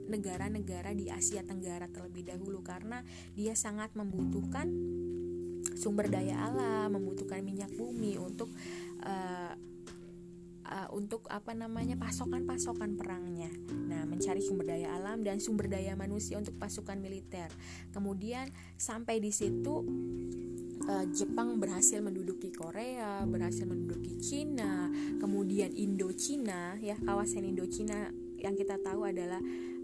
negara-negara 0.03 0.93
di 0.93 1.09
Asia 1.09 1.43
Tenggara 1.43 1.89
terlebih 1.91 2.33
dahulu. 2.35 2.63
Karena 2.63 3.03
dia 3.35 3.55
sangat 3.59 3.95
membutuhkan 3.99 4.69
sumber 5.79 6.11
daya 6.11 6.47
alam, 6.47 6.95
membutuhkan 6.95 7.43
minyak 7.43 7.71
bumi 7.75 8.19
untuk 8.19 8.51
uh, 9.03 9.55
uh, 10.73 10.89
untuk 10.97 11.29
apa 11.29 11.53
namanya 11.53 12.01
pasokan-pasokan 12.01 12.97
perangnya. 12.97 13.53
Nah, 13.69 14.09
mencari 14.09 14.41
sumber 14.41 14.73
daya 14.73 14.97
alam 14.97 15.21
dan 15.21 15.39
sumber 15.39 15.69
daya 15.69 15.93
manusia 15.93 16.41
untuk 16.41 16.57
pasukan 16.57 16.97
militer. 16.97 17.53
Kemudian 17.93 18.49
sampai 18.81 19.21
di 19.21 19.29
situ 19.29 19.85
uh, 20.89 21.05
Jepang 21.13 21.61
berhasil 21.61 22.01
menduduki 22.01 22.49
Korea, 22.51 23.21
berhasil 23.29 23.69
menduduki 23.69 24.17
Cina, 24.17 24.89
kemudian 25.21 25.77
Indochina 25.77 26.81
ya 26.81 26.97
kawasan 26.97 27.45
Indochina 27.45 28.09
yang 28.41 28.57
kita 28.57 28.81
tahu 28.81 29.07
adalah 29.07 29.39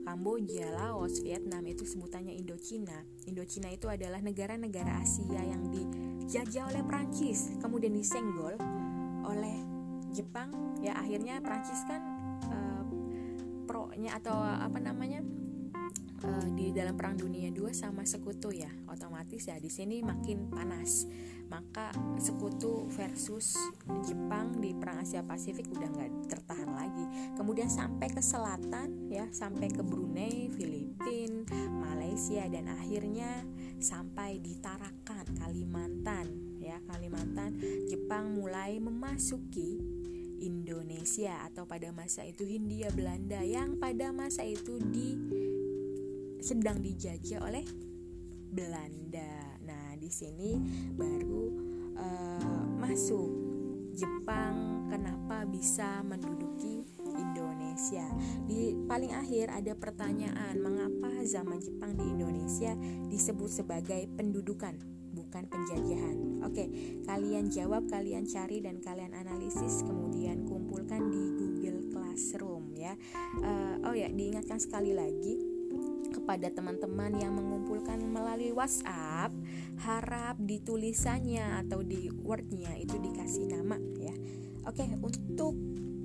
Kamboja, 0.09 0.73
Laos, 0.73 1.21
Vietnam 1.21 1.69
itu 1.69 1.85
sebutannya 1.85 2.33
Indochina. 2.33 3.05
Indochina 3.29 3.69
itu 3.69 3.93
adalah 3.93 4.25
negara-negara 4.25 5.05
Asia 5.05 5.37
yang 5.45 5.69
dijajah 5.69 6.73
oleh 6.73 6.81
Prancis, 6.81 7.53
kemudian 7.61 7.93
disenggol 7.93 8.57
oleh 9.29 9.78
Jepang. 10.13 10.81
Ya 10.85 10.97
akhirnya 10.99 11.41
Prancis 11.43 11.83
kan 11.89 12.03
uh, 12.49 12.83
pro-nya 13.67 14.17
atau 14.19 14.37
apa 14.39 14.79
namanya? 14.81 15.21
uh, 16.25 16.49
di 16.55 16.75
dalam 16.75 16.95
perang 16.99 17.15
dunia 17.19 17.51
dua 17.55 17.71
sama 17.71 18.03
sekutu 18.03 18.51
ya 18.51 18.71
otomatis 18.91 19.47
ya 19.47 19.59
di 19.61 19.71
sini 19.71 20.03
makin 20.03 20.51
panas 20.51 21.07
maka 21.49 21.95
sekutu 22.21 22.85
versus 22.93 23.57
Jepang 24.05 24.61
di 24.61 24.77
perang 24.77 25.01
Asia 25.01 25.25
Pasifik 25.25 25.71
udah 25.73 25.89
nggak 25.89 26.13
tertahan 26.29 26.71
lagi 26.77 27.05
kemudian 27.41 27.73
sampai 27.73 28.13
ke 28.13 28.21
selatan 28.21 29.09
ya 29.09 29.25
sampai 29.33 29.73
ke 29.73 29.81
Brunei 29.81 30.53
Filipina 30.53 31.57
Malaysia 31.73 32.45
dan 32.53 32.69
akhirnya 32.69 33.47
sampai 33.81 34.45
di 34.45 34.61
Tarakan 34.61 35.25
Kalimantan 35.41 36.27
ya 36.61 36.77
Kalimantan 36.85 37.57
Jepang 37.89 38.37
mulai 38.37 38.77
memasuki 38.77 39.98
Indonesia 40.39 41.45
atau 41.47 41.67
pada 41.67 41.91
masa 41.91 42.25
itu 42.25 42.47
Hindia 42.47 42.91
Belanda 42.95 43.43
yang 43.43 43.77
pada 43.77 44.15
masa 44.15 44.47
itu 44.47 44.79
di 44.79 45.19
sedang 46.39 46.79
dijajah 46.79 47.43
oleh 47.43 47.67
Belanda. 48.49 49.59
Nah, 49.67 49.99
di 49.99 50.09
sini 50.09 50.57
baru 50.95 51.45
uh, 51.99 52.65
masuk 52.79 53.31
Jepang 53.99 54.87
kenapa 54.87 55.43
bisa 55.45 56.07
menduduki 56.07 56.87
Indonesia. 57.19 58.07
Di 58.47 58.75
paling 58.87 59.15
akhir 59.15 59.51
ada 59.51 59.75
pertanyaan, 59.75 60.55
mengapa 60.59 61.23
zaman 61.27 61.59
Jepang 61.59 61.99
di 61.99 62.07
Indonesia 62.07 62.75
disebut 63.11 63.51
sebagai 63.51 64.07
pendudukan 64.15 64.98
bukan 65.29 65.45
penjajahan. 65.45 66.17
Oke, 66.49 66.65
kalian 67.05 67.53
jawab, 67.53 67.85
kalian 67.93 68.25
cari 68.25 68.65
dan 68.65 68.81
kalian 68.81 69.13
analisis 69.13 69.85
kemudian 69.85 70.49
kumpulkan 70.49 71.13
di 71.13 71.23
Google 71.37 71.93
Classroom 71.93 72.73
ya. 72.73 72.97
Uh, 73.45 73.77
oh 73.85 73.93
ya, 73.93 74.09
diingatkan 74.09 74.57
sekali 74.57 74.97
lagi 74.97 75.37
kepada 76.09 76.49
teman-teman 76.49 77.13
yang 77.21 77.37
mengumpulkan 77.37 78.01
melalui 78.09 78.57
WhatsApp 78.57 79.37
harap 79.85 80.41
di 80.41 80.65
tulisannya 80.65 81.61
atau 81.65 81.85
di 81.85 82.09
wordnya 82.25 82.73
itu 82.81 82.97
dikasih 82.97 83.53
nama 83.53 83.77
ya 84.01 84.15
oke 84.65 84.85
untuk 85.05 85.53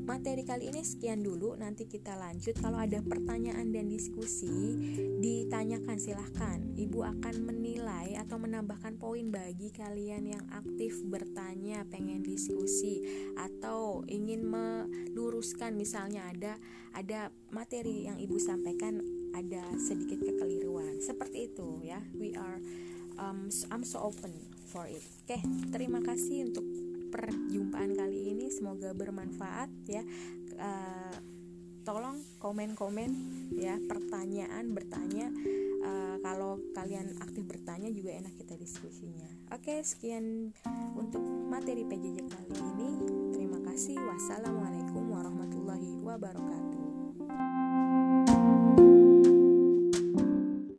materi 0.04 0.44
kali 0.44 0.68
ini 0.68 0.84
sekian 0.84 1.24
dulu 1.24 1.56
nanti 1.56 1.88
kita 1.88 2.16
lanjut. 2.20 2.60
Kalau 2.60 2.76
ada 2.80 3.00
pertanyaan 3.00 3.72
dan 3.72 3.88
diskusi 3.88 4.76
ditanyakan 5.24 5.98
silahkan. 5.98 6.60
Ibu 6.76 7.00
akan 7.02 7.36
menilai 7.48 8.20
atau 8.20 8.36
menambahkan 8.36 9.00
poin 9.00 9.32
bagi 9.32 9.72
kalian 9.72 10.36
yang 10.36 10.46
aktif 10.52 11.00
bertanya 11.08 11.88
pengen 11.88 12.20
diskusi 12.22 13.02
atau 13.40 14.04
ingin 14.12 14.44
meluruskan. 14.44 15.80
Misalnya 15.80 16.28
ada 16.28 16.54
ada 16.94 17.32
materi 17.50 18.06
yang 18.06 18.20
ibu 18.20 18.36
sampaikan 18.38 19.00
ada 19.34 19.64
sedikit 19.80 20.20
kekeliruan. 20.20 21.00
Seperti 21.00 21.50
itu 21.52 21.80
ya. 21.82 22.04
We 22.14 22.36
are 22.36 22.60
um, 23.18 23.48
I'm 23.72 23.88
so 23.88 24.04
open 24.04 24.36
for 24.68 24.86
it. 24.90 25.02
Oke 25.24 25.38
okay, 25.38 25.42
terima 25.72 26.02
kasih 26.02 26.50
untuk 26.50 26.66
perjumpaan 27.14 27.94
kali 27.94 28.34
ini. 28.34 28.50
Semoga 28.50 28.98
bermanfaat 28.98 29.70
ya. 29.86 30.02
Uh, 30.58 31.16
tolong 31.86 32.18
komen-komen 32.42 33.12
ya 33.54 33.78
pertanyaan 33.86 34.74
bertanya. 34.74 35.30
Uh, 35.84 36.18
kalau 36.24 36.58
kalian 36.74 37.14
aktif 37.22 37.46
bertanya 37.46 37.94
juga 37.94 38.18
enak 38.18 38.34
kita 38.34 38.58
diskusinya. 38.58 39.30
Oke 39.54 39.86
sekian 39.86 40.50
untuk 40.98 41.22
materi 41.54 41.86
PJJ 41.86 42.26
kali 42.26 42.52
ini. 42.58 42.90
Terima 43.36 43.60
kasih. 43.62 44.00
Wassalamualaikum 44.02 45.06
warahmatullahi 45.14 46.02
wabarakatuh 46.02 46.73